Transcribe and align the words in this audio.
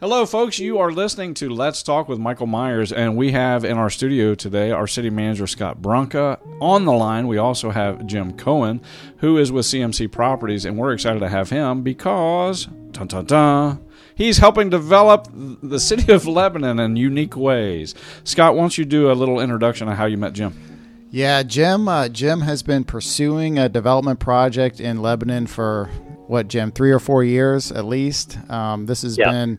Hello, 0.00 0.24
folks. 0.26 0.60
You 0.60 0.78
are 0.78 0.92
listening 0.92 1.34
to 1.34 1.48
Let's 1.48 1.82
Talk 1.82 2.08
with 2.08 2.20
Michael 2.20 2.46
Myers, 2.46 2.92
and 2.92 3.16
we 3.16 3.32
have 3.32 3.64
in 3.64 3.76
our 3.78 3.90
studio 3.90 4.36
today 4.36 4.70
our 4.70 4.86
city 4.86 5.10
manager, 5.10 5.48
Scott 5.48 5.82
Brunka. 5.82 6.38
On 6.60 6.84
the 6.84 6.92
line, 6.92 7.26
we 7.26 7.36
also 7.36 7.70
have 7.70 8.06
Jim 8.06 8.36
Cohen, 8.36 8.80
who 9.18 9.38
is 9.38 9.50
with 9.50 9.66
CMC 9.66 10.12
Properties, 10.12 10.64
and 10.64 10.78
we're 10.78 10.92
excited 10.92 11.18
to 11.18 11.28
have 11.28 11.50
him 11.50 11.82
because, 11.82 12.66
dun 12.92 13.08
dun 13.08 13.24
dun, 13.26 13.84
he's 14.14 14.38
helping 14.38 14.70
develop 14.70 15.26
the 15.34 15.80
city 15.80 16.12
of 16.12 16.26
Lebanon 16.28 16.78
in 16.78 16.94
unique 16.94 17.36
ways. 17.36 17.92
Scott, 18.22 18.54
why 18.54 18.60
don't 18.60 18.78
you 18.78 18.84
do 18.84 19.10
a 19.10 19.14
little 19.14 19.40
introduction 19.40 19.88
of 19.88 19.96
how 19.96 20.06
you 20.06 20.16
met 20.16 20.32
Jim? 20.32 20.54
Yeah, 21.10 21.42
Jim. 21.42 21.88
Uh, 21.88 22.08
Jim 22.08 22.42
has 22.42 22.62
been 22.62 22.84
pursuing 22.84 23.58
a 23.58 23.68
development 23.68 24.20
project 24.20 24.78
in 24.78 25.02
Lebanon 25.02 25.48
for 25.48 25.86
what, 26.28 26.46
Jim? 26.46 26.70
Three 26.70 26.92
or 26.92 27.00
four 27.00 27.24
years 27.24 27.72
at 27.72 27.84
least. 27.84 28.38
Um, 28.48 28.86
this 28.86 29.02
has 29.02 29.18
Yeah. 29.18 29.32
been 29.32 29.58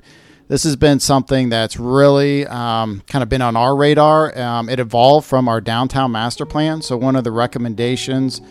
this 0.50 0.64
has 0.64 0.76
been 0.76 1.00
something 1.00 1.50
that's 1.50 1.78
really 1.78 2.46
um, 2.48 3.02
kind 3.08 3.22
of 3.22 3.30
been 3.30 3.42
on 3.42 3.56
our 3.56 3.76
radar. 3.76 4.38
Um, 4.38 4.68
it 4.68 4.80
evolved 4.80 5.28
from 5.28 5.48
our 5.48 5.62
downtown 5.62 6.12
master 6.12 6.46
plan. 6.46 6.82
So 6.82 6.98
one 6.98 7.16
of 7.16 7.24
the 7.24 7.32
recommendations 7.32 8.42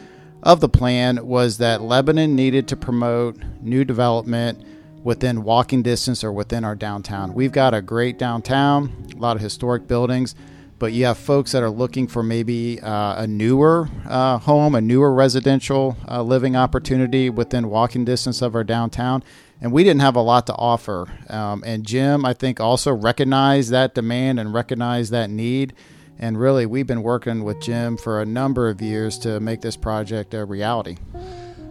of 0.45 0.61
the 0.61 0.69
plan 0.69 1.27
was 1.27 1.59
that 1.59 1.83
Lebanon 1.83 2.37
needed 2.37 2.69
to 2.69 2.77
promote 2.77 3.37
new 3.61 3.85
development 3.85 4.65
within 5.03 5.43
walking 5.43 5.83
distance 5.83 6.23
or 6.23 6.31
within 6.31 6.65
our 6.65 6.77
downtown. 6.77 7.35
We've 7.35 7.51
got 7.51 7.75
a 7.75 7.83
great 7.83 8.17
downtown, 8.17 9.09
a 9.13 9.19
lot 9.19 9.35
of 9.35 9.43
historic 9.43 9.89
buildings, 9.89 10.37
but 10.79 10.93
you 10.93 11.05
have 11.05 11.19
folks 11.19 11.53
that 11.53 11.63
are 11.63 11.71
looking 11.71 12.07
for 12.07 12.23
maybe 12.23 12.81
uh, 12.81 13.23
a 13.23 13.27
newer 13.27 13.89
uh, 14.07 14.39
home, 14.39 14.75
a 14.75 14.81
newer 14.81 15.13
residential 15.13 15.97
uh, 16.09 16.23
living 16.23 16.57
opportunity 16.57 17.31
within 17.31 17.69
walking 17.69 18.05
distance 18.05 18.43
of 18.43 18.55
our 18.55 18.65
downtown. 18.65 19.23
And 19.61 19.73
we 19.73 19.83
didn't 19.83 20.03
have 20.03 20.15
a 20.15 20.21
lot 20.21 20.47
to 20.47 20.55
offer. 20.55 21.09
Um, 21.29 21.65
and 21.67 21.85
Jim, 21.85 22.25
I 22.25 22.33
think, 22.33 22.61
also 22.61 22.93
recognized 22.93 23.71
that 23.71 23.95
demand 23.95 24.39
and 24.39 24.55
recognized 24.55 25.11
that 25.13 25.31
need. 25.31 25.75
And 26.19 26.39
really, 26.39 26.67
we've 26.67 26.87
been 26.87 27.03
working 27.03 27.45
with 27.45 27.61
Jim 27.61 27.97
for 27.97 28.21
a 28.21 28.27
number 28.27 28.69
of 28.69 28.81
years 28.81 29.19
to 29.19 29.41
make 29.41 29.61
this 29.61 29.77
project 29.77 30.35
a 30.35 30.45
reality. 30.45 30.99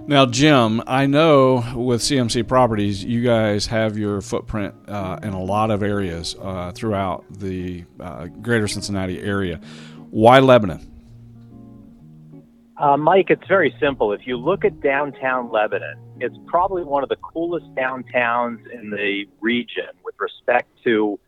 Now, 0.10 0.26
Jim, 0.26 0.82
I 0.88 1.06
know 1.06 1.56
with 1.76 2.00
CMC 2.00 2.48
Properties, 2.48 3.04
you 3.04 3.22
guys 3.22 3.66
have 3.66 3.98
your 3.98 4.22
footprint 4.22 4.74
uh, 4.88 5.20
in 5.22 5.34
a 5.34 5.44
lot 5.44 5.70
of 5.70 5.84
areas 5.84 6.34
uh, 6.42 6.72
throughout 6.72 7.26
the 7.30 7.84
uh, 8.00 8.28
greater 8.28 8.70
Cincinnati 8.70 9.22
area. 9.22 9.60
Why 10.10 10.40
Lebanon? 10.40 10.90
Uh, 12.78 12.96
Mike, 12.96 13.26
it's 13.30 13.46
very 13.50 13.76
simple. 13.82 14.14
If 14.14 14.26
you 14.26 14.38
look 14.38 14.64
at 14.64 14.80
downtown 14.80 15.52
Lebanon, 15.52 15.98
it's 16.22 16.38
probably 16.46 16.84
one 16.84 17.04
of 17.04 17.10
the 17.10 17.18
coolest 17.18 17.66
downtowns 17.76 18.60
in 18.72 18.90
the 18.90 19.26
region 19.42 19.90
with 20.06 20.16
respect 20.22 20.70
to 20.86 21.20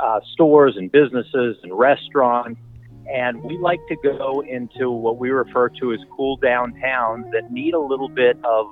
uh, 0.00 0.18
stores 0.32 0.76
and 0.76 0.90
businesses 0.90 1.56
and 1.62 1.72
restaurants. 1.72 2.58
And 3.12 3.42
we 3.42 3.56
like 3.58 3.80
to 3.88 3.96
go 4.02 4.42
into 4.46 4.90
what 4.90 5.18
we 5.18 5.30
refer 5.30 5.68
to 5.80 5.92
as 5.92 6.00
cool 6.14 6.38
downtowns 6.38 7.30
that 7.32 7.50
need 7.50 7.74
a 7.74 7.80
little 7.80 8.08
bit 8.08 8.38
of 8.44 8.66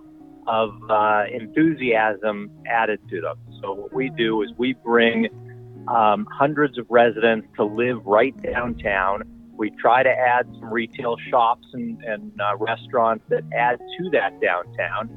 of 0.47 0.70
uh, 0.88 1.24
enthusiasm 1.32 2.50
added 2.66 3.00
to 3.10 3.20
them. 3.20 3.36
So 3.60 3.72
what 3.72 3.92
we 3.92 4.10
do 4.10 4.42
is 4.42 4.50
we 4.56 4.74
bring 4.74 5.28
um, 5.88 6.26
hundreds 6.30 6.78
of 6.78 6.86
residents 6.88 7.48
to 7.56 7.64
live 7.64 8.04
right 8.06 8.34
downtown. 8.42 9.22
We 9.56 9.70
try 9.70 10.02
to 10.04 10.10
add 10.10 10.47
some 10.60 10.72
retail 10.72 11.16
shops 11.30 11.66
and, 11.72 12.00
and 12.04 12.41
uh, 12.41 12.56
restaurants 12.58 13.24
that 13.28 13.42
add 13.53 13.78
to 13.78 14.10
that 14.10 14.41
downtown. 14.41 15.10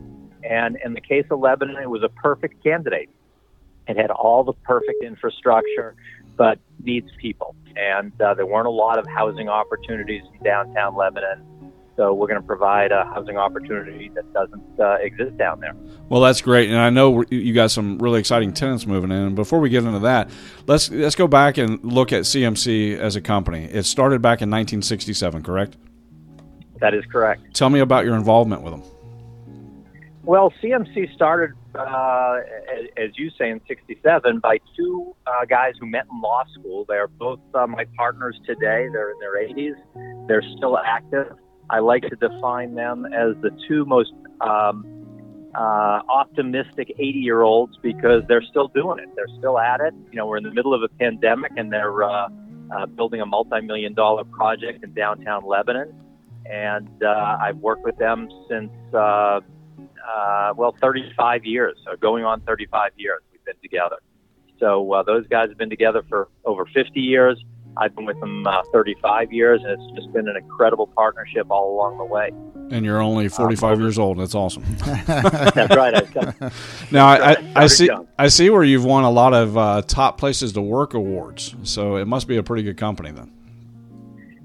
And 0.44 0.78
in 0.84 0.94
the 0.94 1.01
case 1.01 1.25
of 1.30 1.40
Lebanon, 1.40 1.78
it 1.78 1.90
was 1.90 2.01
a 2.03 2.09
perfect 2.09 2.63
candidate. 2.63 3.09
It 3.88 3.97
had 3.97 4.12
all 4.12 4.44
the 4.44 4.53
perfect 4.53 5.03
infrastructure, 5.03 5.96
but 6.40 6.58
needs 6.82 7.10
people. 7.20 7.54
And 7.76 8.20
uh, 8.22 8.34
there 8.34 8.46
weren't 8.46 8.66
a 8.66 8.72
lot 8.72 8.98
of 8.98 9.06
housing 9.08 9.50
opportunities 9.50 10.24
in 10.34 10.44
downtown 10.44 10.96
Lebanon. 10.96 11.46
So 11.98 12.14
we're 12.14 12.28
going 12.28 12.40
to 12.40 12.48
provide 12.48 12.94
a 12.94 13.04
housing 13.14 13.36
opportunity 13.36 14.10
that 14.16 14.32
doesn't 14.32 14.80
uh, 14.80 14.96
exist 15.02 15.38
down 15.38 15.60
there. 15.60 15.76
Well, 16.08 16.22
that's 16.22 16.40
great, 16.42 16.70
and 16.70 16.80
I 16.80 16.90
know 16.90 17.26
you 17.30 17.54
got 17.54 17.72
some 17.72 18.00
really 18.00 18.22
exciting 18.22 18.54
tenants 18.54 18.88
moving 18.88 19.12
in. 19.12 19.18
And 19.18 19.36
before 19.36 19.60
we 19.60 19.70
get 19.70 19.84
into 19.84 20.00
that, 20.00 20.30
let's 20.66 20.90
let's 20.90 21.16
go 21.16 21.28
back 21.28 21.58
and 21.58 21.84
look 21.84 22.14
at 22.14 22.24
CMC 22.24 22.98
as 22.98 23.18
a 23.18 23.22
company. 23.22 23.66
It 23.66 23.84
started 23.84 24.22
back 24.22 24.42
in 24.42 24.50
1967, 24.50 25.44
correct? 25.44 25.76
That 26.80 26.94
is 26.94 27.04
correct. 27.12 27.54
Tell 27.54 27.70
me 27.70 27.82
about 27.82 28.06
your 28.06 28.16
involvement 28.16 28.62
with 28.62 28.72
them. 28.72 28.84
Well, 30.24 30.54
CMC 30.64 31.14
started, 31.14 31.52
uh, 31.75 32.38
as 32.97 33.12
you 33.16 33.30
say, 33.38 33.50
in 33.50 33.62
'67 33.68 34.40
by 34.40 34.59
two 34.75 35.16
uh, 35.28 35.46
guys 35.46 35.74
who 35.80 35.85
met 35.85 36.06
in 36.12 36.22
law 36.22 36.44
school. 36.53 36.85
They're 36.88 37.07
both 37.07 37.40
uh, 37.53 37.68
my 37.68 37.85
partners 37.97 38.40
today. 38.46 38.88
They're 38.91 39.12
in 39.12 39.19
their 39.19 39.38
80s. 39.38 40.28
They're 40.28 40.44
still 40.57 40.78
active. 40.78 41.35
I 41.69 41.80
like 41.80 42.03
to 42.03 42.16
define 42.16 42.75
them 42.75 43.06
as 43.06 43.35
the 43.41 43.52
two 43.68 43.85
most 43.85 44.12
um, 44.41 44.85
uh, 45.56 46.02
optimistic 46.09 46.91
80 46.97 47.03
year 47.19 47.41
olds 47.41 47.78
because 47.81 48.24
they're 48.28 48.44
still 48.44 48.68
doing 48.69 49.00
it. 49.00 49.09
They're 49.16 49.38
still 49.38 49.59
at 49.59 49.80
it. 49.81 49.94
You 50.12 50.18
know, 50.18 50.25
we're 50.25 50.38
in 50.38 50.44
the 50.44 50.53
middle 50.53 50.74
of 50.74 50.81
a 50.84 50.88
pandemic 50.88 51.51
and 51.57 51.72
they're 51.72 52.03
uh, 52.03 52.30
uh, 52.75 52.86
building 52.88 53.22
a 53.22 53.25
multi 53.25 53.62
million 53.62 53.94
dollar 53.94 54.24
project 54.24 54.84
in 54.84 54.94
downtown 54.94 55.46
Lebanon. 55.46 55.94
And 56.46 56.90
I've 57.03 57.57
worked 57.57 57.84
with 57.84 57.97
them 57.97 58.28
since, 58.50 58.72
uh, 60.08 60.54
well, 60.56 60.76
35 60.82 61.46
years, 61.46 61.78
so 61.86 61.96
going 61.98 62.24
on 62.24 62.42
35 62.42 62.92
years 62.98 63.22
we've 63.32 63.44
been 63.46 63.60
together. 63.62 63.98
So 64.60 64.92
uh, 64.92 65.04
those 65.04 65.26
guys 65.28 65.50
have 65.50 65.58
been 65.58 65.70
together 65.70 66.04
for 66.10 66.28
over 66.46 66.66
50 66.66 67.00
years. 67.00 67.44
I've 67.78 67.96
been 67.96 68.06
with 68.06 68.20
them 68.20 68.46
uh, 68.46 68.62
35 68.74 69.32
years, 69.32 69.62
and 69.64 69.72
it's 69.82 69.96
just 70.02 70.12
been 70.12 70.28
an 70.28 70.36
incredible 70.36 70.88
partnership 70.88 71.48
all 71.50 71.74
along 71.76 71.98
the 71.98 72.04
way. 72.04 72.32
And 72.72 72.84
you're 72.86 73.02
only 73.02 73.30
45 73.30 73.80
years 73.80 73.98
old. 73.98 74.18
That's 74.20 74.36
awesome. 74.36 74.64
That's 74.86 75.76
right. 75.76 75.96
I 75.96 76.02
got- 76.02 76.54
Now, 76.92 77.08
I, 77.08 77.31
I, 77.31 77.52
I 77.56 77.68
see 77.68 77.86
young. 77.86 78.08
I 78.18 78.28
see 78.28 78.50
where 78.50 78.64
you've 78.64 78.84
won 78.86 79.06
a 79.06 79.10
lot 79.10 79.34
of 79.34 79.58
uh, 79.58 79.81
top 79.84 80.18
places 80.18 80.54
to 80.54 80.62
work 80.62 80.94
awards. 80.94 81.56
So 81.64 81.96
it 81.96 82.06
must 82.06 82.28
be 82.28 82.38
a 82.38 82.44
pretty 82.44 82.63
good 82.63 82.78
company 82.78 83.12
then. 83.12 83.31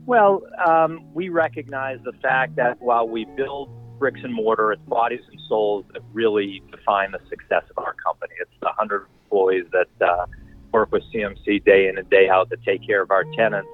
Well, 0.06 0.43
um, 0.65 1.05
we 1.15 1.29
recognize 1.31 1.99
the 2.05 2.12
fact 2.23 2.56
that 2.56 2.81
while 2.81 3.09
we 3.09 3.25
build 3.37 3.71
bricks 4.05 4.21
and 4.23 4.35
mortar, 4.35 4.71
it's 4.71 4.83
bodies 4.83 5.23
and 5.31 5.41
souls 5.49 5.83
that 5.95 6.03
really 6.12 6.62
define 6.71 7.11
the 7.11 7.21
success 7.31 7.62
of 7.75 7.83
our 7.83 7.95
company. 7.95 8.35
It's 8.39 8.51
the 8.61 8.67
100 8.67 9.06
employees 9.25 9.65
that 9.73 10.06
uh, 10.06 10.27
work 10.73 10.93
with 10.93 11.03
CMC 11.11 11.65
day 11.65 11.89
in 11.89 11.97
and 11.97 12.11
day 12.11 12.29
out 12.29 12.51
to 12.51 12.59
take 12.67 12.87
care 12.87 13.01
of 13.01 13.11
our 13.11 13.25
tenants 13.35 13.71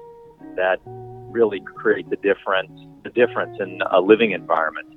that 0.55 0.79
really 0.85 1.59
create 1.59 2.09
the 2.09 2.15
difference, 2.15 2.71
the 3.03 3.09
difference 3.09 3.57
in 3.59 3.81
a 3.91 3.99
living 3.99 4.31
environment. 4.31 4.87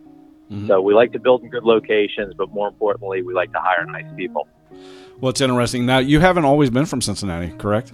Mhm. 0.53 0.69
So 0.69 0.81
we 0.81 0.95
like 0.95 1.11
to 1.15 1.19
build 1.19 1.43
in 1.43 1.51
good 1.51 1.65
locations, 1.65 2.33
but 2.35 2.51
more 2.51 2.69
importantly, 2.69 3.23
we 3.23 3.35
like 3.35 3.51
to 3.55 3.59
hire 3.59 3.85
nice 3.87 4.07
people. 4.17 4.47
Well, 5.21 5.31
it's 5.31 5.41
interesting. 5.41 5.85
Now, 5.85 5.99
you 5.99 6.21
haven't 6.21 6.45
always 6.45 6.71
been 6.71 6.87
from 6.87 7.01
Cincinnati, 7.01 7.51
correct? 7.59 7.93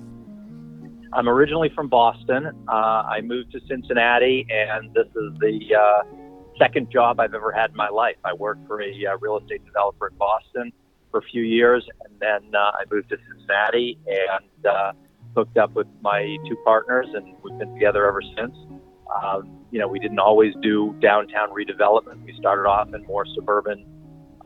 I'm 1.14 1.26
originally 1.26 1.70
from 1.74 1.88
Boston. 1.88 2.48
Uh, 2.68 2.70
I 3.16 3.22
moved 3.22 3.52
to 3.52 3.60
Cincinnati, 3.66 4.46
and 4.50 4.92
this 4.92 5.06
is 5.06 5.38
the 5.40 5.74
uh, 5.74 6.02
second 6.60 6.90
job 6.90 7.18
I've 7.18 7.34
ever 7.34 7.52
had 7.52 7.70
in 7.70 7.76
my 7.76 7.88
life. 7.88 8.16
I 8.24 8.34
worked 8.34 8.66
for 8.66 8.82
a 8.82 9.06
uh, 9.06 9.16
real 9.20 9.38
estate 9.38 9.64
developer 9.64 10.08
in 10.08 10.16
Boston 10.16 10.72
for 11.10 11.18
a 11.18 11.22
few 11.22 11.42
years, 11.42 11.84
and 12.04 12.14
then 12.20 12.54
uh, 12.54 12.58
I 12.58 12.84
moved 12.90 13.08
to 13.08 13.16
Cincinnati 13.28 13.98
and 14.06 14.66
uh, 14.66 14.92
hooked 15.34 15.56
up 15.56 15.74
with 15.74 15.86
my 16.02 16.36
two 16.46 16.56
partners, 16.64 17.06
and 17.14 17.34
we've 17.42 17.58
been 17.58 17.72
together 17.74 18.06
ever 18.06 18.22
since. 18.36 18.54
Um, 19.22 19.58
you 19.70 19.78
know, 19.78 19.88
we 19.88 19.98
didn't 19.98 20.18
always 20.18 20.54
do 20.62 20.94
downtown 21.00 21.50
redevelopment. 21.50 22.24
We 22.24 22.34
started 22.38 22.68
off 22.68 22.92
in 22.94 23.04
more 23.06 23.24
suburban 23.34 23.86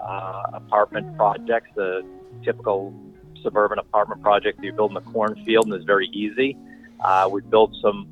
uh, 0.01 0.43
apartment 0.53 1.17
projects. 1.17 1.71
The 1.75 2.03
typical 2.45 2.95
suburban 3.43 3.79
apartment 3.79 4.23
project 4.23 4.63
you 4.63 4.73
build 4.73 4.91
in 4.91 4.95
the 4.95 5.11
cornfield 5.13 5.67
and 5.67 5.75
is 5.75 5.85
very 5.85 6.09
easy. 6.13 6.57
Uh, 7.01 7.29
we 7.31 7.43
built 7.43 7.75
some 7.83 8.09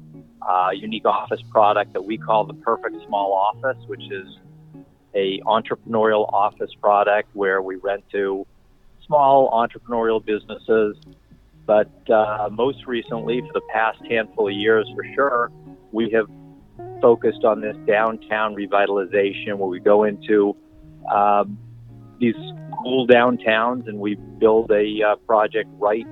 uh, 0.49 0.71
unique 0.71 1.05
office 1.05 1.41
product 1.51 1.93
that 1.93 2.05
we 2.05 2.19
call 2.19 2.45
the 2.45 2.55
perfect 2.55 2.97
small 3.07 3.33
office, 3.33 3.83
which 3.87 4.03
is 4.11 4.27
a 5.15 5.41
entrepreneurial 5.41 6.33
office 6.33 6.71
product 6.81 7.29
where 7.35 7.61
we 7.63 7.77
rent 7.77 8.05
to 8.13 8.47
small 9.07 9.51
entrepreneurial 9.51 10.25
businesses. 10.25 10.97
But 11.67 11.91
uh, 12.11 12.49
most 12.51 12.87
recently, 12.87 13.41
for 13.41 13.53
the 13.53 13.61
past 13.73 13.99
handful 14.09 14.49
of 14.49 14.55
years, 14.55 14.91
for 14.95 15.05
sure, 15.15 15.53
we 15.93 16.11
have 16.11 16.27
focused 17.01 17.45
on 17.45 17.61
this 17.61 17.77
downtown 17.87 18.55
revitalization 18.55 19.57
where 19.59 19.69
we 19.69 19.81
go 19.81 20.05
into 20.05 20.57
um, 21.13 21.59
these 22.19 22.35
cool 22.83 23.07
downtowns 23.07 23.89
and 23.89 23.99
we 23.99 24.15
build 24.15 24.71
a 24.71 25.03
uh, 25.03 25.17
project 25.27 25.69
right, 25.79 26.07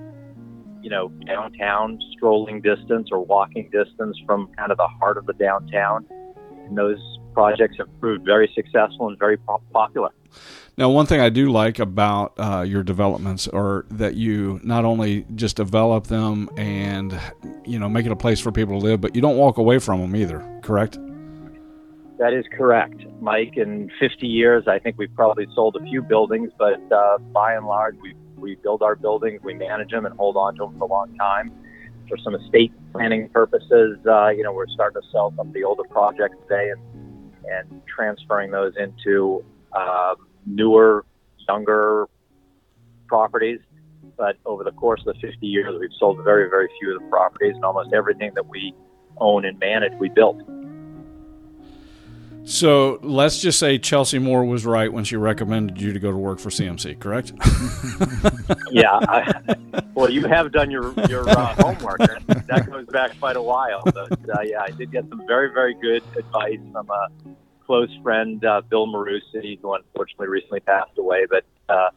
you 0.83 0.91
know, 0.91 1.09
downtown, 1.27 1.99
strolling 2.13 2.61
distance 2.61 3.09
or 3.13 3.25
walking 3.25 3.71
distance 3.71 4.19
from 4.27 4.49
kind 4.57 4.71
of 4.71 4.79
the 4.79 4.89
heart 4.89 5.17
of 5.17 5.27
the 5.27 5.35
downtown. 5.35 6.07
And 6.67 6.77
those 6.77 6.99
projects 7.33 7.77
have 7.79 7.89
proved 8.01 8.25
very 8.25 8.51
successful 8.55 9.09
and 9.09 9.19
very 9.19 9.37
popular. 9.73 10.11
Now, 10.77 10.89
one 10.89 11.07
thing 11.07 11.21
I 11.21 11.29
do 11.29 11.51
like 11.51 11.79
about 11.79 12.33
uh, 12.39 12.63
your 12.63 12.83
developments 12.83 13.47
are 13.49 13.85
that 13.91 14.15
you 14.15 14.61
not 14.63 14.85
only 14.85 15.27
just 15.35 15.57
develop 15.57 16.07
them 16.07 16.49
and 16.57 17.19
you 17.67 17.79
know 17.79 17.89
make 17.89 18.07
it 18.07 18.13
a 18.13 18.17
place 18.17 18.41
for 18.41 18.53
people 18.53 18.81
to 18.81 18.87
live, 18.87 19.01
but 19.01 19.15
you 19.15 19.21
don't 19.21 19.37
walk 19.37 19.59
away 19.59 19.79
from 19.79 20.01
them 20.01 20.17
either. 20.17 20.61
Correct? 20.63 20.99
That 22.19 22.35
is 22.35 22.45
correct, 22.57 23.03
Mike. 23.21 23.57
In 23.57 23.91
50 23.99 24.27
years, 24.27 24.65
I 24.69 24.79
think 24.79 24.97
we've 24.99 25.15
probably 25.15 25.47
sold 25.55 25.77
a 25.77 25.81
few 25.85 26.03
buildings, 26.03 26.51
but 26.59 26.81
uh, 26.93 27.19
by 27.33 27.55
and 27.55 27.67
large, 27.67 27.97
we 28.03 28.15
we 28.41 28.57
build 28.57 28.83
our 28.83 28.97
buildings, 28.97 29.41
we 29.43 29.55
manage 29.55 29.91
them, 29.91 30.07
and 30.07 30.17
hold 30.17 30.37
on 30.37 30.55
to 30.57 30.67
them 30.67 30.79
for 30.79 30.85
a 30.85 30.89
long 30.89 31.15
time. 31.17 31.53
For 32.09 32.17
some 32.19 32.35
estate 32.35 32.73
planning 32.93 33.29
purposes, 33.29 33.99
uh, 34.07 34.29
you 34.31 34.43
know, 34.43 34.53
we're 34.53 34.67
starting 34.69 35.01
to 35.01 35.09
sell 35.13 35.33
some 35.37 35.49
of 35.49 35.55
the 35.55 35.63
older 35.63 35.85
projects 35.85 36.37
today 36.49 36.71
and 36.71 36.81
and 37.51 37.83
transferring 37.87 38.51
those 38.51 38.73
into 38.77 39.45
um, 39.77 40.17
newer, 40.47 41.05
younger 41.49 42.07
properties. 43.07 43.61
But 44.17 44.37
over 44.45 44.65
the 44.65 44.73
course 44.73 45.03
of 45.07 45.15
the 45.15 45.21
50 45.21 45.47
years, 45.47 45.75
we've 45.81 45.91
sold 45.99 46.23
very, 46.25 46.49
very 46.49 46.69
few 46.79 46.95
of 46.95 47.03
the 47.03 47.09
properties, 47.09 47.55
and 47.55 47.65
almost 47.65 47.93
everything 47.93 48.33
that 48.35 48.47
we 48.47 48.75
own 49.19 49.45
and 49.45 49.59
manage, 49.59 49.93
we 49.99 50.09
built. 50.09 50.41
So 52.45 52.99
let's 53.03 53.41
just 53.41 53.59
say 53.59 53.79
Chelsea 53.79 54.19
Moore 54.19 54.45
was 54.45 54.65
right 54.65 54.93
when 54.93 55.05
she 55.05 55.17
recommended 55.17 55.81
you 55.81 55.93
to 55.93 55.99
go 55.99 56.11
to 56.11 56.17
work 56.17 56.39
for 56.39 56.51
CMC, 56.51 56.99
correct? 56.99 57.33
yeah. 58.71 58.91
I, 58.93 59.83
well, 59.95 60.11
you 60.11 60.27
have 60.27 60.51
done 60.53 60.71
your 60.71 60.93
your 61.09 61.29
uh, 61.29 61.55
homework. 61.63 61.99
That 61.99 62.69
goes 62.71 62.87
back 62.87 63.19
quite 63.21 63.37
a 63.37 63.43
while. 63.43 63.83
But 63.85 64.13
uh, 64.13 64.41
yeah, 64.43 64.63
I 64.63 64.71
did 64.71 64.91
get 64.91 65.09
some 65.09 65.23
very 65.27 65.53
very 65.53 65.75
good 65.75 66.03
advice 66.17 66.59
from 66.73 66.89
a 66.91 67.09
close 67.67 67.91
friend, 68.03 68.45
uh, 68.45 68.63
Bill 68.69 68.89
Marusi, 68.89 69.61
who 69.61 69.75
unfortunately 69.75 70.29
recently 70.29 70.61
passed 70.61 70.99
away. 70.99 71.27
But 71.29 71.45
uh, 71.69 71.91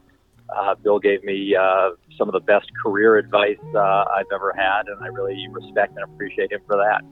uh, 0.55 0.75
Bill 0.75 0.99
gave 0.99 1.23
me 1.23 1.55
uh, 1.55 1.91
some 2.17 2.29
of 2.29 2.33
the 2.33 2.41
best 2.41 2.69
career 2.83 3.17
advice 3.17 3.57
I've 3.75 4.25
ever 4.31 4.53
had, 4.55 4.87
and 4.87 5.03
I 5.03 5.07
really 5.07 5.47
respect 5.49 5.95
and 5.95 6.03
appreciate 6.03 6.51
him 6.51 6.61
for 6.67 6.77
that. 6.77 7.03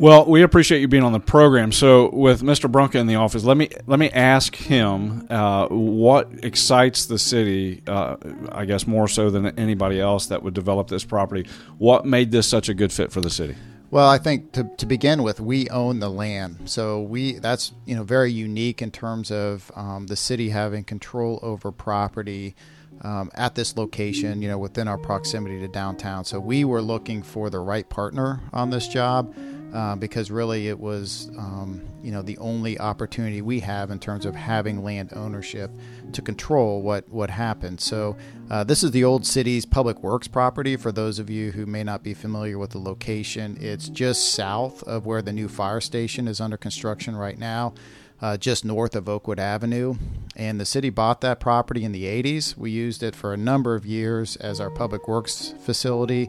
Well, 0.00 0.24
we 0.24 0.40
appreciate 0.40 0.80
you 0.80 0.88
being 0.88 1.02
on 1.02 1.12
the 1.12 1.20
program. 1.20 1.72
So, 1.72 2.08
with 2.14 2.40
Mr. 2.40 2.72
Brunka 2.72 2.94
in 2.94 3.06
the 3.06 3.16
office, 3.16 3.44
let 3.44 3.58
me 3.58 3.68
let 3.86 3.98
me 3.98 4.08
ask 4.08 4.56
him 4.56 5.26
uh, 5.28 5.68
what 5.68 6.30
excites 6.42 7.04
the 7.04 7.18
city. 7.18 7.82
Uh, 7.86 8.16
I 8.50 8.64
guess 8.64 8.86
more 8.86 9.08
so 9.08 9.28
than 9.28 9.48
anybody 9.58 10.00
else 10.00 10.28
that 10.28 10.42
would 10.42 10.54
develop 10.54 10.88
this 10.88 11.04
property. 11.04 11.46
What 11.76 12.06
made 12.06 12.30
this 12.30 12.48
such 12.48 12.70
a 12.70 12.74
good 12.74 12.94
fit 12.94 13.12
for 13.12 13.20
the 13.20 13.28
city? 13.28 13.56
Well, 13.90 14.08
I 14.08 14.16
think 14.16 14.52
to, 14.52 14.70
to 14.78 14.86
begin 14.86 15.22
with, 15.22 15.38
we 15.38 15.68
own 15.68 16.00
the 16.00 16.08
land, 16.08 16.70
so 16.70 17.02
we 17.02 17.34
that's 17.34 17.72
you 17.84 17.94
know 17.94 18.02
very 18.02 18.32
unique 18.32 18.80
in 18.80 18.90
terms 18.90 19.30
of 19.30 19.70
um, 19.76 20.06
the 20.06 20.16
city 20.16 20.48
having 20.48 20.82
control 20.82 21.38
over 21.42 21.70
property. 21.70 22.56
Um, 23.02 23.30
at 23.34 23.54
this 23.54 23.78
location, 23.78 24.42
you 24.42 24.48
know, 24.48 24.58
within 24.58 24.86
our 24.86 24.98
proximity 24.98 25.58
to 25.60 25.68
downtown. 25.68 26.26
So 26.26 26.38
we 26.38 26.66
were 26.66 26.82
looking 26.82 27.22
for 27.22 27.48
the 27.48 27.58
right 27.58 27.88
partner 27.88 28.42
on 28.52 28.68
this 28.68 28.88
job 28.88 29.34
uh, 29.72 29.94
because 29.96 30.30
really 30.30 30.68
it 30.68 30.78
was 30.78 31.30
um, 31.38 31.80
you 32.02 32.10
know 32.10 32.22
the 32.22 32.38
only 32.38 32.78
opportunity 32.78 33.42
we 33.42 33.60
have 33.60 33.90
in 33.90 33.98
terms 33.98 34.26
of 34.26 34.34
having 34.34 34.82
land 34.82 35.12
ownership 35.14 35.70
to 36.12 36.22
control 36.22 36.82
what 36.82 37.08
what 37.08 37.30
happened. 37.30 37.80
So 37.80 38.16
uh, 38.50 38.64
this 38.64 38.82
is 38.82 38.90
the 38.90 39.04
old 39.04 39.26
city's 39.26 39.64
public 39.64 40.02
works 40.02 40.28
property. 40.28 40.76
For 40.76 40.92
those 40.92 41.18
of 41.18 41.30
you 41.30 41.52
who 41.52 41.66
may 41.66 41.84
not 41.84 42.02
be 42.02 42.14
familiar 42.14 42.58
with 42.58 42.70
the 42.70 42.78
location, 42.78 43.56
it's 43.60 43.88
just 43.88 44.32
south 44.32 44.82
of 44.84 45.06
where 45.06 45.22
the 45.22 45.32
new 45.32 45.48
fire 45.48 45.80
station 45.80 46.26
is 46.26 46.40
under 46.40 46.56
construction 46.56 47.16
right 47.16 47.38
now. 47.38 47.74
Uh, 48.22 48.36
just 48.36 48.66
north 48.66 48.94
of 48.94 49.08
Oakwood 49.08 49.40
Avenue. 49.40 49.94
And 50.36 50.60
the 50.60 50.66
city 50.66 50.90
bought 50.90 51.22
that 51.22 51.40
property 51.40 51.84
in 51.84 51.92
the 51.92 52.04
80s. 52.04 52.54
We 52.54 52.70
used 52.70 53.02
it 53.02 53.16
for 53.16 53.32
a 53.32 53.36
number 53.38 53.74
of 53.74 53.86
years 53.86 54.36
as 54.36 54.60
our 54.60 54.68
public 54.68 55.08
works 55.08 55.54
facility 55.58 56.28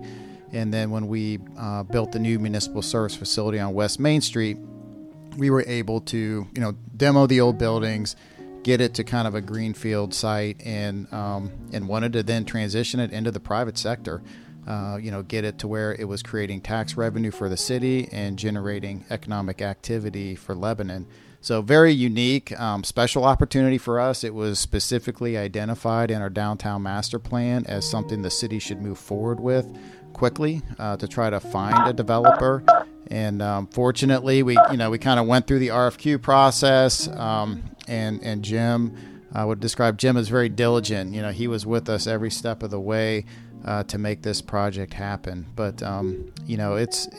and 0.54 0.74
then 0.74 0.92
when 0.92 1.08
we 1.08 1.40
uh, 1.58 1.84
built 1.84 2.12
the 2.12 2.20
new 2.20 2.40
municipal 2.40 2.82
service 2.82 3.16
facility 3.16 3.60
on 3.60 3.74
West 3.74 4.00
Main 4.00 4.22
Street, 4.22 4.58
we 5.38 5.50
were 5.50 5.64
able 5.68 6.02
to, 6.02 6.48
you 6.54 6.62
know, 6.62 6.74
demo 6.96 7.26
the 7.26 7.40
old 7.40 7.58
buildings, 7.58 8.16
get 8.64 8.82
it 8.82 8.94
to 8.96 9.04
kind 9.04 9.28
of 9.28 9.36
a 9.36 9.42
greenfield 9.42 10.14
site, 10.14 10.62
and 10.64 11.12
um, 11.14 11.52
and 11.72 11.88
wanted 11.88 12.14
to 12.14 12.24
then 12.24 12.46
transition 12.46 13.00
it 13.00 13.12
into 13.12 13.32
the 13.32 13.40
private 13.40 13.78
sector. 13.78 14.22
Uh, 14.68 15.00
you 15.02 15.10
know, 15.10 15.24
get 15.24 15.44
it 15.44 15.58
to 15.58 15.68
where 15.68 15.96
it 15.96 16.08
was 16.08 16.22
creating 16.22 16.62
tax 16.62 16.96
revenue 16.96 17.32
for 17.32 17.50
the 17.50 17.58
city 17.58 18.08
and 18.12 18.38
generating 18.38 19.04
economic 19.10 19.60
activity 19.60 20.36
for 20.36 20.54
Lebanon. 20.54 21.08
So 21.44 21.64
very 21.64 21.92
unique, 21.92 22.58
um, 22.60 22.84
special 22.84 23.26
opportunity 23.26 23.80
for 23.80 24.00
us. 24.00 24.24
It 24.24 24.36
was 24.36 24.60
specifically 24.60 25.36
identified 25.36 26.12
in 26.12 26.22
our 26.22 26.30
downtown 26.30 26.84
master 26.84 27.18
plan 27.18 27.66
as 27.66 27.90
something 27.90 28.22
the 28.22 28.30
city 28.30 28.60
should 28.60 28.80
move 28.80 29.00
forward 29.00 29.40
with 29.40 29.66
quickly 30.12 30.62
uh, 30.80 30.98
to 30.98 31.08
try 31.08 31.30
to 31.30 31.40
find 31.40 31.88
a 31.88 31.94
developer. 31.94 32.64
And 33.08 33.42
um, 33.42 33.68
fortunately, 33.68 34.42
we 34.44 34.58
you 34.72 34.78
know 34.78 34.90
we 34.90 34.98
kind 34.98 35.20
of 35.20 35.28
went 35.28 35.48
through 35.48 35.60
the 35.60 35.70
RFQ 35.70 36.22
process, 36.22 37.08
um, 37.10 37.64
and 37.88 38.24
and 38.24 38.44
Jim, 38.44 38.96
I 39.34 39.44
would 39.44 39.60
describe 39.60 39.98
Jim 39.98 40.16
as 40.16 40.30
very 40.30 40.50
diligent. 40.50 41.14
You 41.14 41.22
know, 41.22 41.32
he 41.32 41.48
was 41.48 41.66
with 41.66 41.90
us 41.90 42.08
every 42.08 42.32
step 42.32 42.64
of 42.64 42.72
the 42.72 42.80
way 42.80 43.26
uh, 43.66 43.84
to 43.84 43.98
make 43.98 44.22
this 44.22 44.42
project 44.42 44.94
happen. 44.94 45.46
But 45.56 45.84
um, 45.84 46.32
you 46.46 46.56
know, 46.56 46.76
it's 46.76 47.10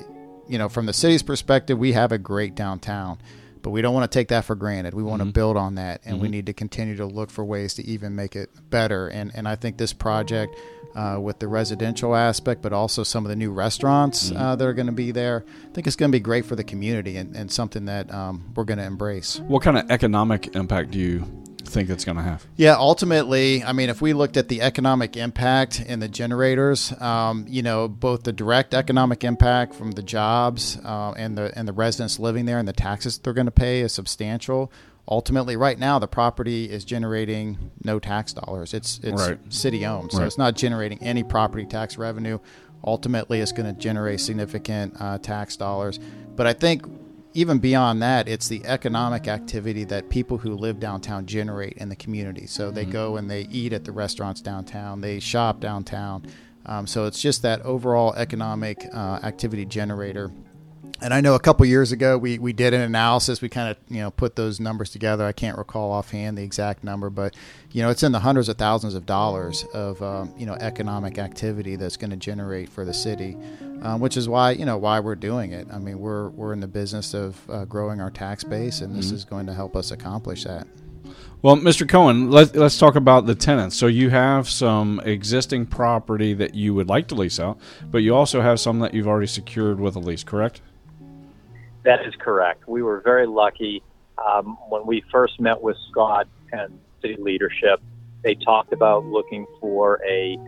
you 0.49 0.57
know 0.57 0.71
from 0.71 0.87
the 0.87 0.95
city's 0.95 1.23
perspective, 1.23 1.79
we 1.79 1.93
have 1.93 2.11
a 2.11 2.19
great 2.19 2.55
downtown 2.55 3.19
but 3.63 3.71
we 3.71 3.81
don't 3.81 3.95
want 3.95 4.11
to 4.11 4.19
take 4.19 4.29
that 4.29 4.45
for 4.45 4.55
granted. 4.55 4.93
We 4.93 5.03
want 5.03 5.21
mm-hmm. 5.21 5.29
to 5.31 5.33
build 5.33 5.57
on 5.57 5.77
that, 5.77 6.03
and 6.05 6.15
mm-hmm. 6.15 6.23
we 6.23 6.29
need 6.29 6.47
to 6.47 6.53
continue 6.53 6.97
to 6.97 7.07
look 7.07 7.31
for 7.31 7.45
ways 7.45 7.75
to 7.75 7.87
even 7.87 8.15
make 8.15 8.37
it 8.37 8.51
better. 8.71 9.09
And 9.09 9.31
and 9.35 9.49
I 9.49 9.57
think 9.57 9.79
this 9.79 9.93
project 9.93 10.57
uh, 10.95 11.19
with 11.21 11.39
the 11.39 11.49
residential 11.49 12.15
aspect, 12.15 12.63
but 12.63 12.73
also 12.73 13.03
some 13.03 13.25
of 13.25 13.31
the 13.31 13.37
new 13.37 13.51
restaurants 13.51 14.31
mm-hmm. 14.31 14.37
uh, 14.37 14.57
that 14.57 14.67
are 14.67 14.75
going 14.75 14.87
to 14.87 14.93
be 14.93 15.11
there. 15.11 15.45
I 15.47 15.73
think 15.73 15.87
it's 15.87 15.97
going 15.97 16.11
to 16.11 16.17
be 16.17 16.21
great 16.21 16.45
for 16.45 16.57
the 16.57 16.65
community 16.65 17.17
and, 17.17 17.35
and 17.37 17.51
something 17.51 17.87
that 17.87 18.13
um, 18.13 18.53
we're 18.55 18.65
going 18.65 18.79
to 18.79 18.85
embrace. 18.85 19.41
What 19.41 19.63
kind 19.63 19.79
of 19.79 19.91
economic 19.91 20.55
impact 20.55 20.91
do 20.91 20.99
you 20.99 21.25
think 21.65 21.91
it's 21.91 22.05
going 22.05 22.17
to 22.17 22.23
have? 22.23 22.47
Yeah, 22.57 22.77
ultimately, 22.77 23.65
I 23.65 23.73
mean, 23.73 23.89
if 23.89 24.01
we 24.01 24.13
looked 24.13 24.37
at 24.37 24.49
the 24.49 24.63
economic 24.63 25.17
impact 25.17 25.83
and 25.87 26.03
the 26.03 26.09
generators, 26.09 26.93
um, 27.01 27.47
you 27.49 27.63
know, 27.63 27.89
both 27.89 28.23
the 28.25 28.33
direct 28.33 28.75
economic 28.75 29.25
impact 29.25 29.75
from 29.75 29.93
the 29.93 30.03
jobs 30.03 30.79
uh, 30.85 31.13
and 31.17 31.37
the 31.37 31.57
and 31.57 31.67
the 31.67 31.73
residents 31.73 32.19
living 32.19 32.45
there 32.45 32.59
and 32.59 32.69
the 32.69 32.73
taxes 32.73 33.19
they're 33.19 33.33
going 33.33 33.47
to 33.47 33.51
pay 33.51 33.81
is 33.81 33.93
substantial 33.93 34.71
ultimately 35.09 35.57
right 35.57 35.79
now 35.79 35.99
the 35.99 36.07
property 36.07 36.71
is 36.71 36.85
generating 36.85 37.71
no 37.85 37.99
tax 37.99 38.33
dollars 38.33 38.73
it's 38.73 39.01
it's 39.03 39.29
right. 39.29 39.53
city 39.53 39.85
owned 39.85 40.13
so 40.13 40.19
right. 40.19 40.27
it's 40.27 40.39
not 40.39 40.55
generating 40.55 41.03
any 41.03 41.25
property 41.25 41.67
tax 41.67 41.99
revenue 41.99 42.39
ultimately 42.85 43.41
it's 43.41 43.53
going 43.53 43.73
to 43.73 43.81
generate 43.81 44.21
significant 44.21 44.95
uh, 45.01 45.19
tax 45.19 45.57
dollars 45.57 45.99
but 46.37 46.47
i 46.47 46.53
think 46.53 46.85
even 47.35 47.59
beyond 47.59 48.01
that 48.03 48.29
it's 48.29 48.47
the 48.49 48.65
economic 48.65 49.27
activity 49.27 49.85
that 49.85 50.09
people 50.09 50.39
who 50.39 50.55
live 50.55 50.79
downtown 50.79 51.27
generate 51.27 51.73
in 51.79 51.89
the 51.89 51.97
community 51.97 52.47
so 52.47 52.71
they 52.71 52.83
mm-hmm. 52.83 52.93
go 52.93 53.17
and 53.17 53.29
they 53.29 53.43
eat 53.51 53.73
at 53.73 53.85
the 53.85 53.93
restaurants 53.93 54.41
downtown 54.41 55.01
they 55.01 55.19
shop 55.19 55.59
downtown 55.59 56.25
um, 56.65 56.87
so 56.87 57.07
it's 57.07 57.21
just 57.21 57.43
that 57.43 57.61
overall 57.63 58.15
economic 58.15 58.87
uh, 58.95 59.19
activity 59.25 59.65
generator 59.65 60.31
and 61.03 61.13
I 61.13 61.21
know 61.21 61.35
a 61.35 61.41
couple 61.41 61.67
years 61.67 61.93
ago 61.93 62.17
we, 62.17 62.39
we 62.39 62.53
did 62.53 62.73
an 62.73 62.81
analysis. 62.81 63.43
We 63.43 63.49
kind 63.49 63.71
of 63.71 63.77
you 63.89 64.01
know 64.01 64.11
put 64.11 64.37
those 64.37 64.61
numbers 64.61 64.91
together. 64.91 65.25
I 65.25 65.33
can't 65.33 65.59
recall 65.59 65.93
offhand 65.93 66.39
the 66.39 66.43
exact 66.43 66.85
number, 66.85 67.11
but 67.11 67.35
you 67.73 67.83
know 67.83 67.91
it's 67.91 68.03
in 68.03 68.13
the 68.13 68.21
hundreds 68.21 68.49
of 68.49 68.57
thousands 68.57 68.95
of 68.95 69.05
dollars 69.05 69.65
of 69.75 70.03
um, 70.03 70.33
you 70.39 70.47
know 70.47 70.55
economic 70.55 71.19
activity 71.19 71.77
that's 71.77 71.97
going 71.97 72.11
to 72.11 72.17
generate 72.17 72.69
for 72.69 72.85
the 72.85 72.95
city, 72.95 73.37
um, 73.83 74.01
which 74.01 74.17
is 74.17 74.29
why 74.29 74.53
you 74.53 74.65
know 74.65 74.79
why 74.79 75.01
we're 75.01 75.17
doing 75.17 75.53
it. 75.53 75.67
I 75.73 75.79
mean 75.79 75.99
we're 75.99 76.29
we're 76.31 76.53
in 76.53 76.61
the 76.61 76.69
business 76.69 77.15
of 77.15 77.39
uh, 77.51 77.65
growing 77.65 78.01
our 78.01 78.11
tax 78.11 78.45
base, 78.45 78.81
and 78.81 78.95
this 78.95 79.07
mm-hmm. 79.07 79.17
is 79.17 79.25
going 79.25 79.47
to 79.47 79.55
help 79.55 79.77
us 79.77 79.91
accomplish 79.91 80.45
that. 80.45 80.67
Well, 81.43 81.57
Mr. 81.57 81.89
Cohen, 81.89 82.31
let, 82.31 82.55
let's 82.55 82.79
talk 82.79 82.95
about 82.95 83.27
the 83.27 83.35
tenants. 83.35 83.77
So 83.77 83.89
you 83.89 84.11
have 84.11 84.49
some 84.49 85.01
existing 85.05 85.67
property 85.67 86.35
that 86.35 86.55
you 86.55 86.73
would 86.75 86.89
like 86.89 87.09
to 87.09 87.17
lease 87.17 87.41
out, 87.41 87.59
but 87.91 87.99
you 87.99 88.15
also 88.15 88.41
have 88.41 88.61
some 88.61 88.79
that 88.79 88.95
you've 88.95 89.09
already 89.09 89.27
secured 89.27 89.81
with 89.81 89.97
a 89.97 89.99
lease, 89.99 90.23
correct? 90.23 90.61
That 91.85 92.07
is 92.07 92.15
correct. 92.19 92.69
We 92.69 92.83
were 92.83 93.01
very 93.01 93.27
lucky 93.27 93.83
um, 94.19 94.57
when 94.69 94.87
we 94.87 95.03
first 95.11 95.41
met 95.41 95.63
with 95.63 95.77
Scott 95.91 96.29
and 96.53 96.79
city 97.01 97.17
leadership. 97.19 97.81
They 98.23 98.35
talked 98.37 98.73
about 98.73 99.05
looking 99.05 99.47
for 99.61 100.01
a, 100.09 100.39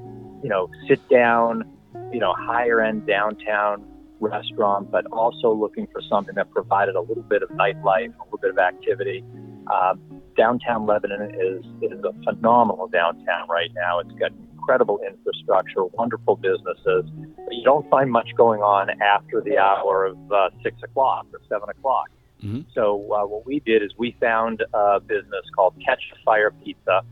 you 0.43 0.49
know, 0.49 0.71
sit 0.87 1.07
down, 1.09 1.65
you 2.13 2.21
know, 2.21 2.33
higher 2.37 2.81
end 2.81 3.07
downtown 3.07 3.85
restaurant, 4.21 4.91
but 4.91 5.07
also 5.07 5.53
looking 5.53 5.89
for 5.89 6.01
something 6.09 6.35
that 6.37 6.51
provided 6.51 6.95
a 6.95 7.01
little 7.01 7.25
bit 7.25 7.43
of 7.43 7.49
nightlife, 7.51 8.15
a 8.17 8.25
little 8.25 8.39
bit 8.41 8.51
of 8.51 8.59
activity. 8.59 9.25
Um, 9.73 10.01
downtown 10.37 10.87
Lebanon 10.87 11.35
is 11.35 11.65
is 11.83 12.05
a 12.05 12.13
phenomenal 12.25 12.87
downtown 12.89 13.49
right 13.49 13.71
now. 13.75 13.99
It's 13.99 14.13
got 14.13 14.33
incredible 14.53 15.01
infrastructure, 15.07 15.85
wonderful 15.85 16.37
businesses, 16.37 17.05
you 17.51 17.63
don't 17.65 17.89
find 17.91 18.11
much 18.11 18.29
going 18.37 18.61
on 18.61 18.91
after 19.03 19.41
the 19.41 19.59
hour 19.59 20.07
of 20.07 20.33
uh, 20.33 20.51
six 20.63 20.83
o'clock 20.83 21.27
or 21.33 21.41
seven 21.49 21.69
o'clock. 21.69 22.09
Mm-hmm. 22.43 22.63
So 22.75 23.03
uh, 23.13 23.27
what 23.27 23.47
we 23.47 23.61
did 23.61 23.83
is 23.83 23.93
we 23.97 24.17
found 24.21 24.63
a 24.73 25.01
business 25.01 25.45
called 25.55 25.75
Catch 25.85 26.03
a 26.13 26.23
Fire 26.25 26.51
Pizza. 26.65 27.03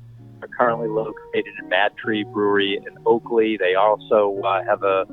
They're 0.41 0.49
currently 0.49 0.89
located 0.89 1.53
in 1.61 1.69
Mad 1.69 1.93
Tree 1.97 2.25
Brewery 2.25 2.77
in 2.77 2.99
Oakley. 3.07 3.57
They 3.57 3.75
also 3.75 4.41
uh, 4.45 4.65
have 4.65 4.83
a, 4.83 5.05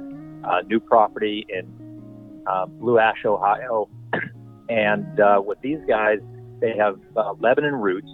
a, 0.44 0.64
new 0.64 0.80
property 0.80 1.46
in 1.50 2.44
uh, 2.48 2.66
Blue 2.66 2.98
Ash, 2.98 3.24
Ohio. 3.26 3.88
and 4.70 5.20
uh, 5.20 5.42
with 5.46 5.62
these 5.62 5.80
guys, 5.88 6.18
they 6.60 6.76
have 6.76 7.00
uh, 7.16 7.34
Lebanon 7.40 7.76
roots 7.76 8.10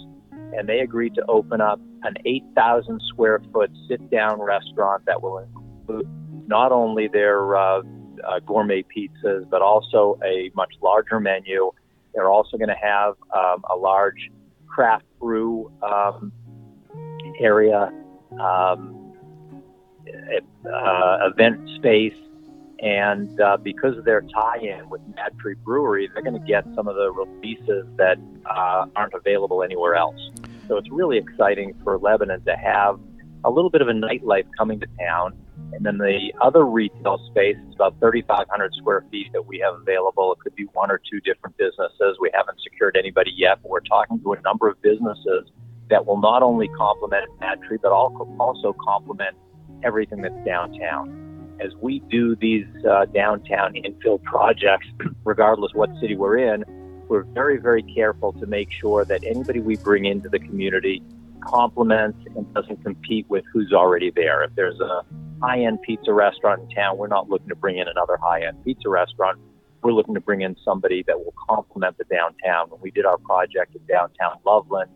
and 0.53 0.69
they 0.69 0.79
agreed 0.79 1.15
to 1.15 1.25
open 1.27 1.61
up 1.61 1.79
an 2.03 2.15
8,000 2.25 3.01
square 3.07 3.41
foot 3.51 3.71
sit 3.87 4.09
down 4.11 4.41
restaurant 4.41 5.05
that 5.05 5.21
will 5.21 5.39
include 5.39 6.07
not 6.47 6.71
only 6.71 7.07
their 7.07 7.55
uh, 7.55 7.81
uh, 8.23 8.39
gourmet 8.45 8.83
pizzas, 8.83 9.49
but 9.49 9.61
also 9.61 10.17
a 10.23 10.51
much 10.55 10.73
larger 10.81 11.19
menu. 11.19 11.71
They're 12.13 12.29
also 12.29 12.57
going 12.57 12.69
to 12.69 12.75
have 12.75 13.15
um, 13.33 13.63
a 13.69 13.75
large 13.75 14.31
craft 14.67 15.05
brew 15.19 15.71
um, 15.81 16.31
area, 17.39 17.91
um, 18.39 19.13
uh, 20.65 21.29
event 21.31 21.69
space, 21.75 22.15
and 22.79 23.39
uh, 23.39 23.57
because 23.57 23.97
of 23.97 24.05
their 24.05 24.21
tie-in 24.21 24.89
with 24.89 25.01
Mad 25.15 25.37
Tree 25.39 25.55
Brewery, 25.55 26.09
they're 26.13 26.23
going 26.23 26.39
to 26.39 26.47
get 26.47 26.65
some 26.75 26.87
of 26.87 26.95
the 26.95 27.11
releases 27.11 27.85
that 27.97 28.17
uh, 28.45 28.85
aren't 28.95 29.13
available 29.13 29.63
anywhere 29.63 29.95
else. 29.95 30.19
So 30.67 30.77
it's 30.77 30.89
really 30.91 31.17
exciting 31.17 31.73
for 31.83 31.97
Lebanon 31.97 32.43
to 32.45 32.55
have 32.55 32.99
a 33.43 33.49
little 33.49 33.69
bit 33.69 33.81
of 33.81 33.87
a 33.87 33.93
nightlife 33.93 34.45
coming 34.57 34.79
to 34.81 34.87
town. 34.99 35.37
And 35.73 35.85
then 35.85 35.97
the 35.97 36.33
other 36.41 36.65
retail 36.65 37.19
space 37.29 37.57
is 37.67 37.75
about 37.75 37.99
3,500 37.99 38.73
square 38.75 39.03
feet 39.11 39.27
that 39.33 39.45
we 39.45 39.59
have 39.59 39.73
available. 39.75 40.31
It 40.33 40.39
could 40.39 40.55
be 40.55 40.65
one 40.73 40.89
or 40.89 40.99
two 41.11 41.19
different 41.21 41.57
businesses. 41.57 42.17
We 42.19 42.31
haven't 42.33 42.59
secured 42.61 42.95
anybody 42.97 43.31
yet, 43.35 43.59
but 43.61 43.69
we're 43.69 43.81
talking 43.81 44.19
to 44.21 44.33
a 44.33 44.41
number 44.41 44.67
of 44.69 44.81
businesses 44.81 45.49
that 45.89 46.05
will 46.05 46.19
not 46.19 46.43
only 46.43 46.67
complement 46.69 47.25
Mad 47.39 47.61
Tree, 47.67 47.77
but 47.81 47.91
also 47.91 48.73
complement 48.73 49.35
everything 49.83 50.21
that's 50.21 50.45
downtown 50.45 51.25
as 51.59 51.73
we 51.81 51.99
do 52.09 52.35
these 52.35 52.65
uh, 52.89 53.05
downtown 53.05 53.73
infill 53.73 54.21
projects, 54.23 54.87
regardless 55.23 55.73
what 55.73 55.89
city 55.99 56.15
we're 56.15 56.37
in, 56.37 56.63
we're 57.07 57.23
very, 57.23 57.57
very 57.57 57.83
careful 57.83 58.33
to 58.33 58.45
make 58.45 58.69
sure 58.71 59.05
that 59.05 59.23
anybody 59.23 59.59
we 59.59 59.75
bring 59.77 60.05
into 60.05 60.27
the 60.27 60.39
community 60.39 61.03
complements 61.41 62.17
and 62.35 62.51
doesn't 62.53 62.83
compete 62.83 63.25
with 63.29 63.43
who's 63.53 63.71
already 63.71 64.11
there. 64.15 64.43
If 64.43 64.55
there's 64.55 64.79
a 64.79 65.05
high 65.41 65.61
end 65.61 65.81
pizza 65.81 66.13
restaurant 66.13 66.61
in 66.63 66.69
town, 66.75 66.97
we're 66.97 67.07
not 67.07 67.29
looking 67.29 67.49
to 67.49 67.55
bring 67.55 67.77
in 67.77 67.87
another 67.87 68.17
high 68.21 68.45
end 68.45 68.63
pizza 68.63 68.89
restaurant. 68.89 69.39
We're 69.81 69.93
looking 69.93 70.15
to 70.15 70.21
bring 70.21 70.41
in 70.41 70.55
somebody 70.65 71.03
that 71.07 71.17
will 71.17 71.33
complement 71.47 71.97
the 71.97 72.05
downtown. 72.05 72.69
When 72.69 72.81
we 72.81 72.91
did 72.91 73.05
our 73.05 73.17
project 73.17 73.75
in 73.75 73.85
downtown 73.85 74.39
Loveland, 74.45 74.89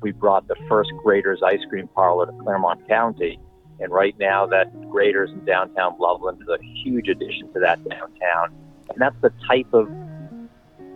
we 0.00 0.10
brought 0.10 0.48
the 0.48 0.56
first 0.68 0.90
Graeter's 1.04 1.42
ice 1.44 1.60
cream 1.68 1.88
parlor 1.94 2.26
to 2.26 2.32
Clermont 2.32 2.88
County 2.88 3.38
and 3.82 3.92
right 3.92 4.14
now, 4.18 4.46
that 4.46 4.72
Graeter's 4.82 5.30
in 5.30 5.44
downtown 5.44 5.96
Loveland 5.98 6.40
is 6.40 6.48
a 6.48 6.58
huge 6.62 7.08
addition 7.08 7.52
to 7.52 7.60
that 7.60 7.82
downtown. 7.88 8.54
And 8.90 8.98
that's 8.98 9.16
the 9.22 9.32
type 9.48 9.66
of 9.72 9.88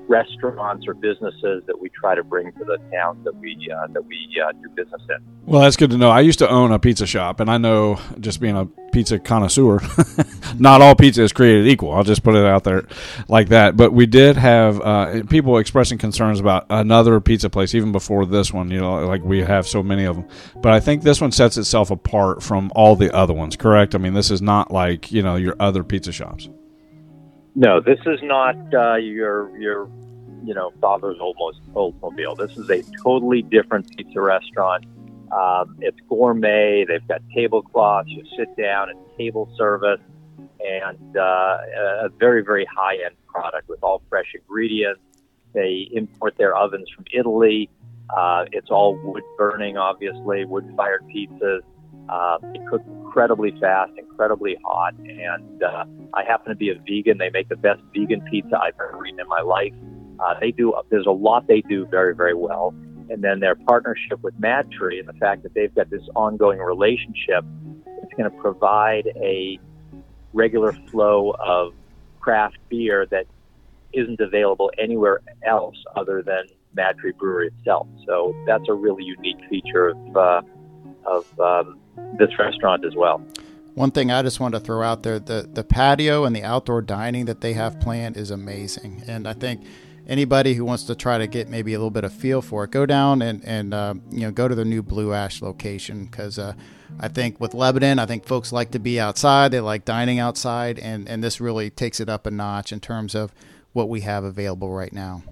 restaurants 0.08 0.86
or 0.86 0.94
businesses 0.94 1.62
that 1.66 1.78
we 1.80 1.88
try 1.90 2.14
to 2.14 2.22
bring 2.22 2.52
to 2.52 2.64
the 2.64 2.78
towns 2.92 3.24
that 3.24 3.34
we 3.36 3.56
uh, 3.74 3.86
that 3.88 4.04
we 4.04 4.42
uh, 4.44 4.52
do 4.52 4.68
business 4.70 5.02
in. 5.08 5.16
Well, 5.44 5.62
that's 5.62 5.76
good 5.76 5.90
to 5.90 5.96
know. 5.96 6.10
I 6.10 6.20
used 6.20 6.38
to 6.40 6.48
own 6.48 6.72
a 6.72 6.78
pizza 6.78 7.06
shop, 7.06 7.40
and 7.40 7.50
I 7.50 7.58
know 7.58 8.00
just 8.20 8.40
being 8.40 8.56
a 8.56 8.66
pizza 8.92 9.18
connoisseur, 9.18 9.80
not 10.58 10.80
all 10.80 10.94
pizza 10.94 11.22
is 11.22 11.32
created 11.32 11.66
equal. 11.66 11.92
I'll 11.92 12.04
just 12.04 12.22
put 12.22 12.34
it 12.34 12.44
out 12.44 12.64
there 12.64 12.86
like 13.28 13.48
that. 13.48 13.76
But 13.76 13.92
we 13.92 14.06
did 14.06 14.36
have 14.36 14.80
uh, 14.80 15.22
people 15.24 15.58
expressing 15.58 15.98
concerns 15.98 16.40
about 16.40 16.66
another 16.70 17.20
pizza 17.20 17.50
place 17.50 17.74
even 17.74 17.92
before 17.92 18.26
this 18.26 18.52
one. 18.52 18.70
You 18.70 18.80
know, 18.80 19.06
like 19.06 19.22
we 19.22 19.40
have 19.42 19.66
so 19.66 19.82
many 19.82 20.04
of 20.04 20.16
them. 20.16 20.28
But 20.56 20.72
I 20.72 20.80
think 20.80 21.02
this 21.02 21.20
one 21.20 21.32
sets 21.32 21.56
itself 21.56 21.90
apart 21.90 22.42
from 22.42 22.72
all 22.74 22.96
the 22.96 23.14
other 23.14 23.34
ones. 23.34 23.56
Correct? 23.56 23.94
I 23.94 23.98
mean, 23.98 24.14
this 24.14 24.30
is 24.30 24.42
not 24.42 24.70
like 24.70 25.12
you 25.12 25.22
know 25.22 25.36
your 25.36 25.56
other 25.60 25.82
pizza 25.84 26.12
shops. 26.12 26.48
No, 27.58 27.80
this 27.80 27.98
is 28.04 28.20
not 28.22 28.54
uh, 28.74 28.96
your 28.96 29.56
your 29.58 29.88
you 30.44 30.52
know 30.52 30.74
father's 30.78 31.16
almost 31.18 31.58
Oldsmobile. 31.72 32.36
This 32.36 32.54
is 32.58 32.68
a 32.68 32.82
totally 33.02 33.40
different 33.40 33.96
pizza 33.96 34.20
restaurant. 34.20 34.84
Um, 35.32 35.78
it's 35.80 35.96
gourmet. 36.06 36.84
They've 36.86 37.08
got 37.08 37.22
tablecloths. 37.34 38.10
You 38.10 38.24
sit 38.36 38.54
down 38.58 38.90
and 38.90 38.98
table 39.16 39.50
service, 39.56 40.02
and 40.60 41.16
uh, 41.16 41.58
a 42.04 42.08
very 42.18 42.44
very 42.44 42.66
high 42.66 42.96
end 43.02 43.14
product 43.26 43.70
with 43.70 43.82
all 43.82 44.02
fresh 44.10 44.34
ingredients. 44.34 45.00
They 45.54 45.88
import 45.92 46.36
their 46.36 46.54
ovens 46.54 46.90
from 46.94 47.06
Italy. 47.10 47.70
Uh, 48.14 48.44
it's 48.52 48.68
all 48.70 48.96
wood 49.02 49.24
burning, 49.38 49.78
obviously, 49.78 50.44
wood 50.44 50.70
fired 50.76 51.04
pizzas. 51.04 51.62
Uh, 52.08 52.38
they 52.52 52.60
cook 52.70 52.82
incredibly 52.86 53.52
fast, 53.60 53.92
incredibly 53.96 54.56
hot, 54.64 54.94
and 54.98 55.62
uh, 55.62 55.84
I 56.14 56.24
happen 56.24 56.50
to 56.50 56.56
be 56.56 56.70
a 56.70 56.74
vegan. 56.86 57.18
They 57.18 57.30
make 57.30 57.48
the 57.48 57.56
best 57.56 57.80
vegan 57.94 58.20
pizza 58.30 58.58
I've 58.58 58.74
ever 58.74 59.06
eaten 59.06 59.20
in 59.20 59.28
my 59.28 59.40
life. 59.40 59.72
Uh, 60.20 60.34
they 60.40 60.50
do. 60.50 60.74
There's 60.90 61.06
a 61.06 61.10
lot 61.10 61.46
they 61.46 61.62
do 61.62 61.86
very, 61.86 62.14
very 62.14 62.34
well, 62.34 62.74
and 63.10 63.22
then 63.22 63.40
their 63.40 63.54
partnership 63.54 64.22
with 64.22 64.38
Mad 64.38 64.70
Tree 64.70 64.98
and 64.98 65.08
the 65.08 65.14
fact 65.14 65.42
that 65.42 65.54
they've 65.54 65.74
got 65.74 65.90
this 65.90 66.02
ongoing 66.14 66.58
relationship, 66.58 67.44
it's 67.86 68.12
going 68.16 68.30
to 68.30 68.36
provide 68.38 69.08
a 69.16 69.58
regular 70.32 70.72
flow 70.90 71.34
of 71.40 71.72
craft 72.20 72.58
beer 72.68 73.06
that 73.10 73.26
isn't 73.92 74.20
available 74.20 74.70
anywhere 74.78 75.20
else 75.44 75.76
other 75.96 76.22
than 76.22 76.44
Mad 76.74 76.98
Tree 76.98 77.12
Brewery 77.18 77.48
itself. 77.58 77.86
So 78.06 78.34
that's 78.46 78.68
a 78.68 78.74
really 78.74 79.04
unique 79.04 79.38
feature 79.48 79.88
of 79.88 80.16
uh, 80.16 80.42
of 81.06 81.40
um, 81.40 81.78
this 82.18 82.30
restaurant 82.38 82.84
as 82.84 82.94
well. 82.94 83.24
One 83.74 83.90
thing 83.90 84.10
I 84.10 84.22
just 84.22 84.40
wanted 84.40 84.60
to 84.60 84.64
throw 84.64 84.82
out 84.82 85.02
there 85.02 85.18
the, 85.18 85.48
the 85.52 85.62
patio 85.62 86.24
and 86.24 86.34
the 86.34 86.42
outdoor 86.42 86.80
dining 86.80 87.26
that 87.26 87.42
they 87.42 87.52
have 87.52 87.78
planned 87.78 88.16
is 88.16 88.30
amazing. 88.30 89.02
And 89.06 89.28
I 89.28 89.34
think 89.34 89.64
anybody 90.06 90.54
who 90.54 90.64
wants 90.64 90.84
to 90.84 90.94
try 90.94 91.18
to 91.18 91.26
get 91.26 91.48
maybe 91.48 91.74
a 91.74 91.78
little 91.78 91.90
bit 91.90 92.04
of 92.04 92.12
feel 92.12 92.40
for 92.40 92.64
it, 92.64 92.70
go 92.70 92.86
down 92.86 93.20
and, 93.20 93.44
and 93.44 93.74
uh, 93.74 93.94
you 94.10 94.20
know 94.20 94.30
go 94.30 94.48
to 94.48 94.54
the 94.54 94.64
new 94.64 94.82
Blue 94.82 95.12
Ash 95.12 95.42
location 95.42 96.06
because 96.06 96.38
uh, 96.38 96.54
I 96.98 97.08
think 97.08 97.38
with 97.38 97.52
Lebanon, 97.52 97.98
I 97.98 98.06
think 98.06 98.24
folks 98.24 98.50
like 98.50 98.70
to 98.70 98.78
be 98.78 98.98
outside. 98.98 99.50
They 99.50 99.60
like 99.60 99.84
dining 99.84 100.18
outside, 100.18 100.78
and, 100.78 101.06
and 101.06 101.22
this 101.22 101.40
really 101.40 101.68
takes 101.68 102.00
it 102.00 102.08
up 102.08 102.26
a 102.26 102.30
notch 102.30 102.72
in 102.72 102.80
terms 102.80 103.14
of 103.14 103.34
what 103.74 103.90
we 103.90 104.00
have 104.00 104.24
available 104.24 104.70
right 104.70 104.92
now. 104.92 105.22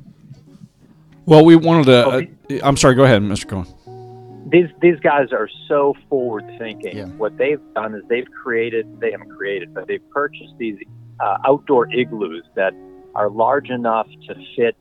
Well, 1.25 1.45
we 1.47 1.57
wanted 1.57 1.87
to. 1.87 2.07
Uh, 2.07 2.61
I'm 2.63 2.77
sorry. 2.77 2.95
Go 2.95 3.05
ahead, 3.05 3.23
Mr. 3.23 3.49
Cohen 3.49 3.67
these 4.55 4.71
these 4.81 5.01
guys 5.01 5.33
are 5.33 5.49
so 5.69 5.95
forward 6.09 6.45
thinking. 6.59 6.97
Yeah. 6.97 7.07
What 7.07 7.37
they've 7.37 7.61
done 7.75 7.95
is 7.95 8.03
they've 8.09 8.31
created 8.31 9.01
they 9.01 9.11
haven't 9.11 9.31
created, 9.31 9.75
but 9.75 9.89
they've 9.89 10.09
purchased 10.11 10.55
these 10.59 10.79
uh, 11.19 11.39
outdoor 11.45 11.93
igloos 11.93 12.45
that 12.55 12.73
are 13.17 13.31
large 13.31 13.69
enough 13.71 14.07
to 14.29 14.35
fit 14.57 14.77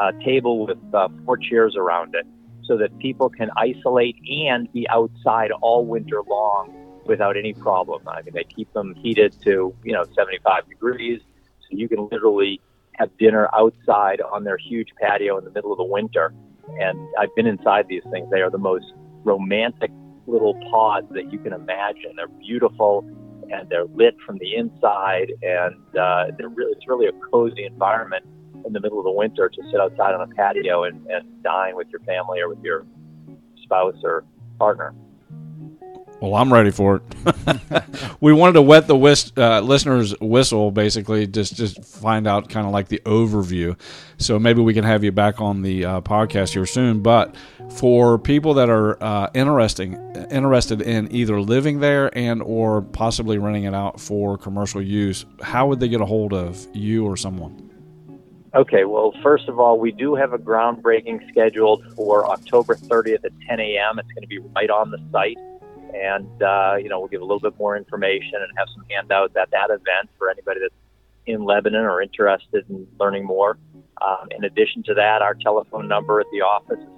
a 0.00 0.12
table 0.24 0.64
with 0.64 0.78
uh, 0.94 1.08
four 1.24 1.36
chairs 1.36 1.74
around 1.76 2.14
it, 2.14 2.26
so 2.64 2.76
that 2.78 2.96
people 3.00 3.28
can 3.28 3.50
isolate 3.56 4.16
and 4.46 4.72
be 4.72 4.88
outside 4.88 5.50
all 5.50 5.84
winter 5.84 6.22
long 6.28 6.72
without 7.04 7.36
any 7.36 7.54
problem. 7.54 8.02
I 8.06 8.22
mean, 8.22 8.34
they 8.34 8.44
keep 8.44 8.72
them 8.72 8.94
heated 8.94 9.34
to 9.42 9.74
you 9.82 9.92
know 9.92 10.04
75 10.14 10.68
degrees, 10.68 11.20
so 11.62 11.68
you 11.70 11.88
can 11.88 12.08
literally 12.08 12.60
have 12.92 13.10
dinner 13.18 13.48
outside 13.52 14.20
on 14.20 14.44
their 14.44 14.58
huge 14.58 14.90
patio 15.00 15.38
in 15.38 15.44
the 15.44 15.50
middle 15.50 15.72
of 15.72 15.78
the 15.78 15.84
winter. 15.84 16.32
And 16.78 16.98
I've 17.18 17.34
been 17.34 17.46
inside 17.46 17.86
these 17.88 18.02
things. 18.12 18.28
They 18.30 18.42
are 18.42 18.50
the 18.50 18.58
most 18.58 18.92
romantic 19.24 19.90
little 20.26 20.54
pods 20.70 21.06
that 21.12 21.32
you 21.32 21.38
can 21.38 21.52
imagine. 21.52 22.12
They're 22.16 22.28
beautiful 22.28 23.08
and 23.50 23.68
they're 23.70 23.86
lit 23.86 24.14
from 24.26 24.38
the 24.38 24.56
inside, 24.56 25.32
and 25.42 25.74
uh, 25.96 26.26
they're 26.36 26.50
really 26.50 26.72
it's 26.72 26.86
really 26.86 27.06
a 27.06 27.12
cozy 27.30 27.64
environment 27.64 28.24
in 28.66 28.72
the 28.72 28.80
middle 28.80 28.98
of 28.98 29.04
the 29.04 29.10
winter 29.10 29.48
to 29.48 29.62
sit 29.70 29.80
outside 29.80 30.14
on 30.14 30.20
a 30.20 30.34
patio 30.34 30.84
and, 30.84 31.06
and 31.06 31.42
dine 31.42 31.74
with 31.74 31.88
your 31.88 32.00
family 32.00 32.40
or 32.40 32.48
with 32.48 32.62
your 32.62 32.84
spouse 33.62 33.96
or 34.04 34.24
partner. 34.58 34.94
Well, 36.20 36.34
I'm 36.34 36.52
ready 36.52 36.72
for 36.72 36.96
it. 36.96 38.14
we 38.20 38.32
wanted 38.32 38.54
to 38.54 38.62
wet 38.62 38.88
the 38.88 38.96
whist, 38.96 39.38
uh, 39.38 39.60
listeners' 39.60 40.18
whistle, 40.20 40.72
basically, 40.72 41.28
just 41.28 41.54
just 41.54 41.84
find 41.84 42.26
out 42.26 42.48
kind 42.48 42.66
of 42.66 42.72
like 42.72 42.88
the 42.88 43.00
overview. 43.04 43.78
So 44.16 44.36
maybe 44.36 44.60
we 44.60 44.74
can 44.74 44.82
have 44.82 45.04
you 45.04 45.12
back 45.12 45.40
on 45.40 45.62
the 45.62 45.84
uh, 45.84 46.00
podcast 46.00 46.54
here 46.54 46.66
soon. 46.66 47.02
But 47.02 47.36
for 47.70 48.18
people 48.18 48.54
that 48.54 48.68
are 48.68 49.00
uh, 49.02 49.30
interesting 49.32 49.94
interested 50.28 50.82
in 50.82 51.12
either 51.12 51.40
living 51.40 51.78
there 51.78 52.10
and 52.18 52.42
or 52.42 52.82
possibly 52.82 53.38
renting 53.38 53.64
it 53.64 53.74
out 53.74 54.00
for 54.00 54.36
commercial 54.36 54.82
use, 54.82 55.24
how 55.40 55.68
would 55.68 55.78
they 55.78 55.88
get 55.88 56.00
a 56.00 56.06
hold 56.06 56.32
of 56.32 56.66
you 56.74 57.06
or 57.06 57.16
someone? 57.16 57.64
Okay, 58.56 58.84
well, 58.84 59.14
first 59.22 59.46
of 59.48 59.60
all, 59.60 59.78
we 59.78 59.92
do 59.92 60.16
have 60.16 60.32
a 60.32 60.38
groundbreaking 60.38 61.28
scheduled 61.28 61.84
for 61.94 62.28
October 62.28 62.74
30th 62.74 63.24
at 63.24 63.32
10 63.46 63.60
a.m. 63.60 64.00
It's 64.00 64.10
going 64.12 64.22
to 64.22 64.26
be 64.26 64.38
right 64.38 64.70
on 64.70 64.90
the 64.90 64.98
site 65.12 65.36
and 65.94 66.42
uh, 66.42 66.76
you 66.80 66.88
know 66.88 67.00
we'll 67.00 67.08
give 67.08 67.20
a 67.20 67.24
little 67.24 67.40
bit 67.40 67.58
more 67.58 67.76
information 67.76 68.34
and 68.34 68.50
have 68.56 68.68
some 68.74 68.84
handouts 68.90 69.34
at 69.36 69.50
that 69.50 69.70
event 69.70 70.08
for 70.18 70.30
anybody 70.30 70.60
that's 70.60 70.74
in 71.26 71.44
Lebanon 71.44 71.84
or 71.84 72.02
interested 72.02 72.64
in 72.68 72.86
learning 72.98 73.24
more. 73.24 73.58
Um, 74.00 74.28
in 74.30 74.44
addition 74.44 74.82
to 74.84 74.94
that, 74.94 75.22
our 75.22 75.34
telephone 75.34 75.88
number 75.88 76.20
at 76.20 76.26
the 76.32 76.40
office 76.40 76.78
is 76.78 76.88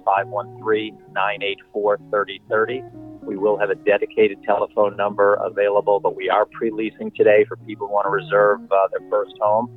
513-984-3030. 1.15 3.23
We 3.23 3.37
will 3.37 3.57
have 3.57 3.69
a 3.69 3.75
dedicated 3.75 4.43
telephone 4.43 4.95
number 4.97 5.35
available, 5.35 5.99
but 5.99 6.15
we 6.15 6.29
are 6.29 6.45
pre-leasing 6.45 7.11
today 7.15 7.45
for 7.47 7.57
people 7.57 7.87
who 7.87 7.93
want 7.93 8.05
to 8.05 8.09
reserve 8.09 8.61
uh, 8.71 8.87
their 8.91 9.07
first 9.09 9.33
home. 9.41 9.69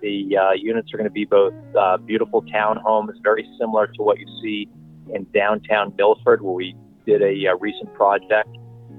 The 0.00 0.36
uh, 0.36 0.52
units 0.52 0.92
are 0.92 0.96
going 0.96 1.08
to 1.08 1.10
be 1.10 1.24
both 1.24 1.54
uh, 1.78 1.96
beautiful 1.96 2.42
townhomes, 2.42 3.14
very 3.22 3.48
similar 3.58 3.88
to 3.88 4.02
what 4.02 4.18
you 4.18 4.26
see 4.42 4.68
in 5.12 5.26
downtown 5.34 5.94
Milford, 5.96 6.42
where 6.42 6.54
we 6.54 6.76
did 7.08 7.22
a, 7.22 7.46
a 7.46 7.52
uh, 7.52 7.56
recent 7.56 7.92
project 7.94 8.48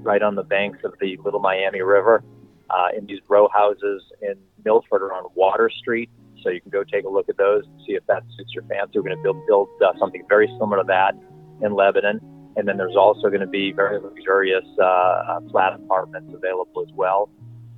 right 0.01 0.23
on 0.23 0.33
the 0.33 0.43
banks 0.43 0.79
of 0.83 0.93
the 0.99 1.17
Little 1.23 1.39
Miami 1.39 1.81
River 1.81 2.23
uh, 2.71 2.87
in 2.97 3.05
these 3.05 3.19
row 3.27 3.47
houses 3.53 4.01
in 4.21 4.35
Milford 4.65 5.03
or 5.03 5.13
on 5.13 5.25
Water 5.35 5.69
Street. 5.69 6.09
So 6.41 6.49
you 6.49 6.59
can 6.59 6.71
go 6.71 6.83
take 6.83 7.05
a 7.05 7.09
look 7.09 7.29
at 7.29 7.37
those 7.37 7.65
and 7.65 7.79
see 7.85 7.93
if 7.93 8.05
that 8.07 8.23
suits 8.35 8.51
your 8.53 8.63
fancy. 8.63 8.93
We're 8.97 9.03
going 9.03 9.17
to 9.17 9.23
build, 9.23 9.45
build 9.45 9.69
uh, 9.85 9.93
something 9.99 10.23
very 10.27 10.47
similar 10.59 10.77
to 10.77 10.83
that 10.87 11.13
in 11.61 11.73
Lebanon. 11.73 12.19
And 12.55 12.67
then 12.67 12.77
there's 12.77 12.95
also 12.95 13.27
going 13.27 13.41
to 13.41 13.47
be 13.47 13.71
very 13.71 13.99
luxurious 13.99 14.65
uh, 14.79 14.83
uh, 14.83 15.39
flat 15.51 15.73
apartments 15.73 16.33
available 16.33 16.81
as 16.81 16.91
well. 16.95 17.29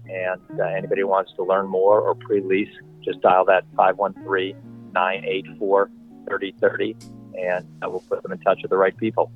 And 0.07 0.59
uh, 0.59 0.63
anybody 0.63 1.01
who 1.01 1.07
wants 1.07 1.33
to 1.35 1.43
learn 1.43 1.67
more 1.67 1.99
or 1.99 2.15
pre-lease, 2.15 2.73
just 3.03 3.19
dial 3.21 3.43
that 3.45 3.65
513 3.75 4.55
984 4.93 5.89
3030 6.27 6.95
and 7.37 7.65
uh, 7.81 7.89
we'll 7.89 8.01
put 8.01 8.21
them 8.23 8.31
in 8.31 8.39
touch 8.39 8.59
with 8.61 8.69
the 8.69 8.77
right 8.77 8.95
people. 8.95 9.31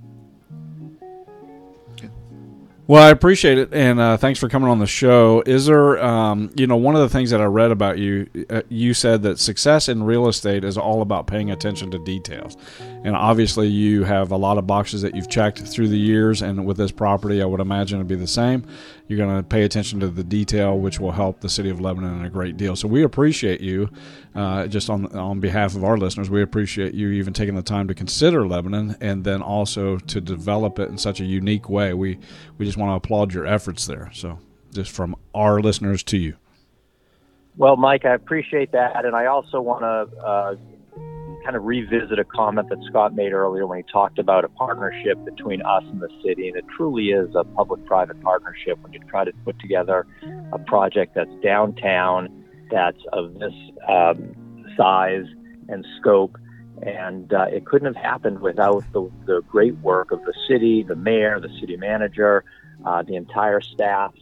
Well, 2.87 3.01
I 3.01 3.09
appreciate 3.09 3.57
it, 3.57 3.73
and 3.73 3.99
uh, 3.99 4.15
thanks 4.15 4.39
for 4.39 4.47
coming 4.47 4.69
on 4.69 4.77
the 4.77 4.85
show. 4.85 5.41
Is 5.47 5.65
there, 5.65 6.03
um, 6.05 6.51
you 6.55 6.67
know, 6.67 6.75
one 6.75 6.93
of 6.93 7.01
the 7.01 7.09
things 7.09 7.31
that 7.31 7.41
I 7.41 7.45
read 7.45 7.71
about 7.71 7.97
you, 7.97 8.29
uh, 8.47 8.61
you 8.69 8.93
said 8.93 9.23
that 9.23 9.39
success 9.39 9.89
in 9.89 10.03
real 10.03 10.27
estate 10.27 10.63
is 10.63 10.77
all 10.77 11.01
about 11.01 11.25
paying 11.25 11.49
attention 11.49 11.89
to 11.89 11.97
details, 11.97 12.55
and 12.79 13.15
obviously 13.15 13.67
you 13.67 14.03
have 14.03 14.31
a 14.31 14.37
lot 14.37 14.59
of 14.59 14.67
boxes 14.67 15.01
that 15.01 15.15
you've 15.15 15.29
checked 15.29 15.61
through 15.61 15.87
the 15.87 15.97
years, 15.97 16.43
and 16.43 16.63
with 16.63 16.77
this 16.77 16.91
property, 16.91 17.41
I 17.41 17.45
would 17.45 17.59
imagine 17.59 17.97
it'd 17.97 18.07
be 18.07 18.13
the 18.13 18.27
same. 18.27 18.63
You're 19.07 19.17
going 19.17 19.35
to 19.35 19.43
pay 19.43 19.63
attention 19.63 19.99
to 20.01 20.07
the 20.07 20.23
detail, 20.23 20.77
which 20.77 20.99
will 20.99 21.11
help 21.11 21.41
the 21.41 21.49
city 21.49 21.69
of 21.71 21.79
Lebanon 21.79 22.23
a 22.25 22.29
great 22.29 22.57
deal. 22.57 22.75
So 22.75 22.87
we 22.87 23.03
appreciate 23.03 23.61
you, 23.61 23.89
uh, 24.35 24.67
just 24.67 24.91
on 24.91 25.07
on 25.15 25.39
behalf 25.39 25.75
of 25.75 25.83
our 25.83 25.97
listeners, 25.97 26.29
we 26.29 26.43
appreciate 26.43 26.93
you 26.93 27.09
even 27.09 27.33
taking 27.33 27.55
the 27.55 27.63
time 27.63 27.87
to 27.87 27.95
consider 27.95 28.47
Lebanon, 28.47 28.95
and 29.01 29.23
then 29.23 29.41
also 29.41 29.97
to 29.97 30.21
develop 30.21 30.77
it 30.77 30.89
in 30.89 30.99
such 30.99 31.19
a 31.19 31.25
unique 31.25 31.67
way. 31.67 31.91
We 31.95 32.19
we 32.59 32.65
just 32.65 32.74
want 32.77 32.91
to 32.91 32.95
applaud 32.95 33.33
your 33.33 33.45
efforts 33.45 33.85
there. 33.85 34.09
So 34.13 34.39
just 34.73 34.91
from 34.91 35.15
our 35.33 35.61
listeners 35.61 36.03
to 36.03 36.17
you. 36.17 36.35
Well, 37.57 37.77
Mike, 37.77 38.03
I 38.03 38.13
appreciate 38.13 38.73
that, 38.73 39.05
and 39.05 39.15
I 39.15 39.27
also 39.27 39.61
want 39.61 39.81
to 39.83 40.17
uh, 40.17 40.55
kind 41.45 41.55
of 41.55 41.63
revisit 41.63 42.19
a 42.19 42.25
comment 42.25 42.67
that 42.69 42.79
Scott 42.89 43.15
made 43.15 43.31
earlier 43.31 43.65
when 43.67 43.77
he 43.77 43.91
talked 43.91 44.19
about 44.19 44.43
a 44.43 44.49
partnership 44.49 45.23
between 45.23 45.61
us 45.61 45.83
and 45.85 46.01
the 46.01 46.09
city. 46.23 46.49
And 46.49 46.57
it 46.57 46.65
truly 46.75 47.09
is 47.09 47.33
a 47.35 47.43
public 47.43 47.85
private 47.85 48.21
partnership 48.21 48.81
when 48.81 48.91
you 48.91 48.99
try 49.07 49.23
to 49.23 49.31
put 49.45 49.57
together 49.59 50.07
a 50.51 50.59
project 50.59 51.15
that's 51.15 51.29
downtown, 51.41 52.43
that's 52.71 52.97
of 53.13 53.35
this 53.35 53.53
um, 53.87 54.65
size 54.75 55.25
and 55.69 55.85
scope. 55.99 56.37
And 56.81 57.31
uh, 57.31 57.45
it 57.45 57.65
couldn't 57.65 57.93
have 57.93 58.03
happened 58.03 58.39
without 58.39 58.83
the, 58.91 59.09
the 59.25 59.41
great 59.47 59.77
work 59.77 60.11
of 60.11 60.19
the 60.25 60.33
city, 60.49 60.83
the 60.83 60.95
mayor, 60.95 61.39
the 61.39 61.55
city 61.61 61.77
manager, 61.77 62.43
uh, 62.83 63.03
the 63.03 63.15
entire 63.15 63.61
staff, 63.61 64.13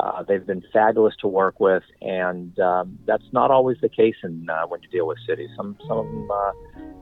uh, 0.00 0.22
they've 0.22 0.46
been 0.46 0.62
fabulous 0.72 1.14
to 1.16 1.28
work 1.28 1.58
with, 1.58 1.82
and 2.00 2.58
um, 2.60 2.98
that's 3.04 3.32
not 3.32 3.50
always 3.50 3.76
the 3.80 3.88
case 3.88 4.14
in 4.22 4.48
uh, 4.48 4.64
when 4.66 4.80
you 4.82 4.88
deal 4.88 5.06
with 5.06 5.18
cities. 5.26 5.50
Some 5.56 5.76
some 5.88 5.98
of 5.98 6.06
them, 6.06 6.30
uh, 6.30 6.52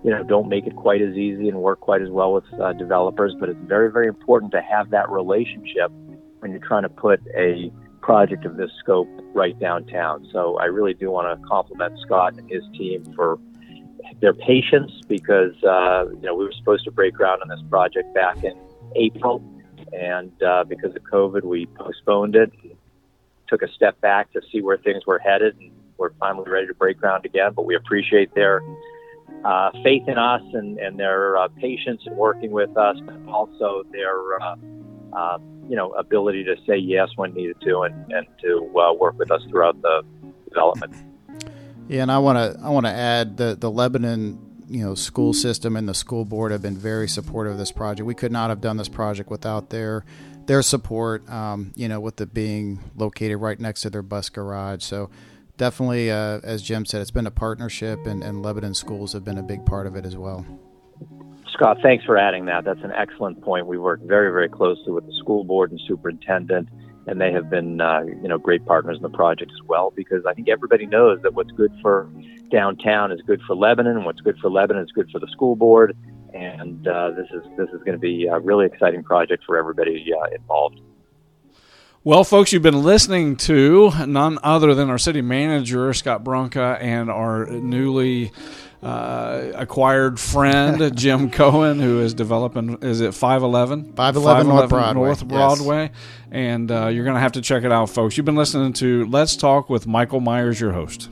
you 0.03 0.11
know, 0.11 0.23
don't 0.25 0.49
make 0.49 0.67
it 0.67 0.75
quite 0.77 1.03
as 1.03 1.15
easy 1.15 1.49
and 1.49 1.61
work 1.61 1.81
quite 1.81 2.01
as 2.01 2.09
well 2.09 2.33
with 2.33 2.45
uh, 2.59 2.73
developers. 2.73 3.35
But 3.39 3.51
it's 3.51 3.61
very 3.65 3.93
very 3.93 4.07
important 4.07 4.53
to 4.53 4.63
have 4.63 4.91
that 4.91 5.11
relationship 5.11 5.91
when 6.39 6.53
you're 6.53 6.67
trying 6.67 6.85
to 6.85 6.89
put 6.89 7.21
a 7.37 7.71
project 8.01 8.47
of 8.47 8.57
this 8.57 8.71
scope 8.79 9.09
right 9.35 9.59
downtown. 9.59 10.27
So 10.33 10.59
I 10.59 10.67
really 10.67 10.95
do 10.95 11.11
want 11.11 11.39
to 11.39 11.47
compliment 11.47 11.99
Scott 12.01 12.35
and 12.39 12.49
his 12.51 12.63
team 12.79 13.05
for 13.15 13.39
their 14.21 14.33
patience 14.33 14.93
because 15.09 15.55
uh, 15.65 16.07
you 16.09 16.23
know 16.23 16.35
we 16.35 16.45
were 16.45 16.53
supposed 16.53 16.85
to 16.85 16.91
break 16.91 17.15
ground 17.15 17.43
on 17.43 17.49
this 17.49 17.63
project 17.69 18.15
back 18.15 18.43
in 18.43 18.55
April, 18.95 19.43
and 19.97 20.43
uh, 20.43 20.65
because 20.65 20.95
of 20.95 21.03
COVID, 21.03 21.43
we 21.43 21.67
postponed 21.67 22.37
it 22.37 22.53
took 23.49 23.63
a 23.63 23.69
step 23.73 24.01
back 24.01 24.33
to 24.33 24.41
see 24.53 24.61
where 24.61 24.77
things 24.79 25.07
were 25.07 25.19
headed, 25.19 25.57
and 25.59 25.71
we're 25.99 26.13
finally 26.15 26.51
ready 26.51 26.67
to 26.67 26.75
break 26.75 26.99
ground 26.99 27.25
again. 27.25 27.53
But 27.55 27.67
we 27.67 27.75
appreciate 27.75 28.35
their 28.35 28.63
uh, 29.45 29.71
faith 29.83 30.03
in 30.07 30.19
us 30.19 30.43
and, 30.53 30.79
and 30.79 30.99
their 30.99 31.37
uh, 31.37 31.49
patience 31.61 32.03
in 32.07 32.17
working 32.17 32.51
with 32.51 32.77
us, 32.77 32.97
but 33.05 33.17
also 33.29 33.83
their 33.93 34.41
uh, 34.41 34.57
uh 35.13 35.39
you 35.69 35.77
know 35.77 35.93
ability 35.93 36.45
to 36.45 36.55
say 36.67 36.77
yes 36.77 37.09
when 37.17 37.35
needed 37.35 37.61
to, 37.63 37.81
and, 37.81 38.13
and 38.13 38.27
to 38.43 38.73
uh, 38.79 38.93
work 38.93 39.19
with 39.19 39.31
us 39.31 39.43
throughout 39.51 39.81
the 39.83 40.03
development. 40.49 40.95
Yeah, 41.89 42.03
and 42.03 42.11
I 42.11 42.19
want 42.19 42.37
to 42.37 42.61
I 42.63 42.71
want 42.71 42.87
to 42.87 42.93
add 42.93 43.37
the 43.37 43.57
the 43.59 43.71
Lebanon 43.71 44.46
you 44.69 44.85
know 44.85 44.95
school 44.95 45.33
system 45.33 45.77
and 45.77 45.89
the 45.89 45.95
school 45.95 46.25
board 46.25 46.53
have 46.53 46.63
been 46.63 46.77
very 46.77 47.09
supportive 47.09 47.53
of 47.53 47.59
this 47.59 47.73
project. 47.73 48.07
We 48.07 48.15
could 48.15 48.33
not 48.33 48.51
have 48.51 48.61
done 48.61 48.77
this 48.77 48.89
project 48.89 49.31
without 49.31 49.71
their 49.71 50.05
their 50.47 50.63
support, 50.63 51.29
um, 51.29 51.73
you 51.75 51.89
know, 51.89 52.01
with 52.01 52.21
it 52.21 52.33
being 52.33 52.79
located 52.97 53.39
right 53.39 53.59
next 53.59 53.83
to 53.83 53.91
their 53.91 54.03
bus 54.03 54.29
garage. 54.29 54.83
So 54.85 55.11
definitely, 55.57 56.11
uh, 56.11 56.41
as 56.43 56.63
Jim 56.63 56.85
said, 56.85 57.01
it's 57.01 57.11
been 57.11 57.27
a 57.27 57.33
partnership, 57.33 58.07
and, 58.07 58.23
and 58.23 58.43
Lebanon 58.43 58.75
schools 58.75 59.13
have 59.13 59.25
been 59.25 59.39
a 59.39 59.43
big 59.43 59.67
part 59.67 59.87
of 59.87 59.97
it 59.97 60.07
as 60.07 60.17
well. 60.17 60.47
Scott, 61.53 61.79
thanks 61.83 62.05
for 62.05 62.19
adding 62.19 62.47
that. 62.47 62.65
That's 62.65 62.83
an 62.83 62.93
excellent 62.93 63.43
point. 63.43 63.67
We 63.67 63.79
work 63.79 64.01
very, 64.03 64.31
very 64.31 64.49
closely 64.49 64.93
with 64.93 65.07
the 65.07 65.15
school 65.15 65.43
board 65.43 65.71
and 65.71 65.81
superintendent, 65.87 66.69
and 67.07 67.21
they 67.21 67.33
have 67.33 67.49
been, 67.49 67.81
uh, 67.81 68.01
you 68.01 68.29
know, 68.29 68.39
great 68.39 68.65
partners 68.67 68.97
in 68.97 69.03
the 69.03 69.09
project 69.11 69.53
as 69.53 69.67
well. 69.67 69.93
Because 69.95 70.25
I 70.27 70.35
think 70.35 70.49
everybody 70.49 70.87
knows 70.87 71.21
that 71.23 71.35
what's 71.35 71.53
good 71.53 71.73
for 71.83 72.11
downtown 72.51 73.13
is 73.13 73.21
good 73.23 73.41
for 73.47 73.55
Lebanon, 73.55 73.97
and 73.97 74.05
what's 74.05 74.21
good 74.21 74.39
for 74.39 74.51
Lebanon 74.51 74.85
is 74.85 74.93
good 74.93 75.11
for 75.11 75.19
the 75.19 75.29
school 75.29 75.57
board 75.57 75.97
and 76.37 76.87
uh, 76.87 77.11
this 77.11 77.27
is 77.33 77.43
this 77.57 77.69
is 77.71 77.79
going 77.81 77.93
to 77.93 77.99
be 77.99 78.27
a 78.27 78.39
really 78.39 78.67
exciting 78.67 79.03
project 79.03 79.45
for 79.47 79.57
everybody 79.57 80.13
uh, 80.13 80.35
involved. 80.35 80.81
Well, 82.05 82.23
folks, 82.23 82.53
you've 82.53 82.63
been 82.63 82.85
listening 82.85 83.37
to 83.37 83.91
none 84.07 84.39
other 84.43 84.75
than 84.75 84.91
our 84.91 84.99
city 84.99 85.23
manager 85.23 85.93
Scott 85.93 86.23
Brunka 86.23 86.81
and 86.81 87.11
our 87.11 87.47
newly 87.47 88.31
uh, 88.83 89.53
acquired 89.55 90.21
friend 90.21 90.97
Jim 90.97 91.31
Cohen, 91.31 91.81
who 91.81 92.01
is 92.01 92.15
developing. 92.15 92.79
Is 92.83 93.01
it 93.01 93.15
five 93.15 93.43
eleven? 93.43 93.93
Five 93.95 94.17
eleven 94.17 94.49
North 94.49 94.69
Broadway. 94.69 95.07
North 95.07 95.27
Broadway, 95.27 95.83
yes. 95.83 95.93
and 96.31 96.71
uh, 96.71 96.87
you're 96.89 97.05
going 97.05 97.15
to 97.15 97.21
have 97.21 97.33
to 97.33 97.43
check 97.43 97.65
it 97.65 97.73
out, 97.73 97.91
folks. 97.91 98.17
You've 98.17 98.27
been 98.27 98.37
listening 98.37 98.73
to 98.75 99.07
Let's 99.07 99.37
Talk 99.37 99.71
with 99.71 99.87
Michael 99.87 100.21
Myers, 100.21 100.61
your 100.61 100.73
host. 100.73 101.09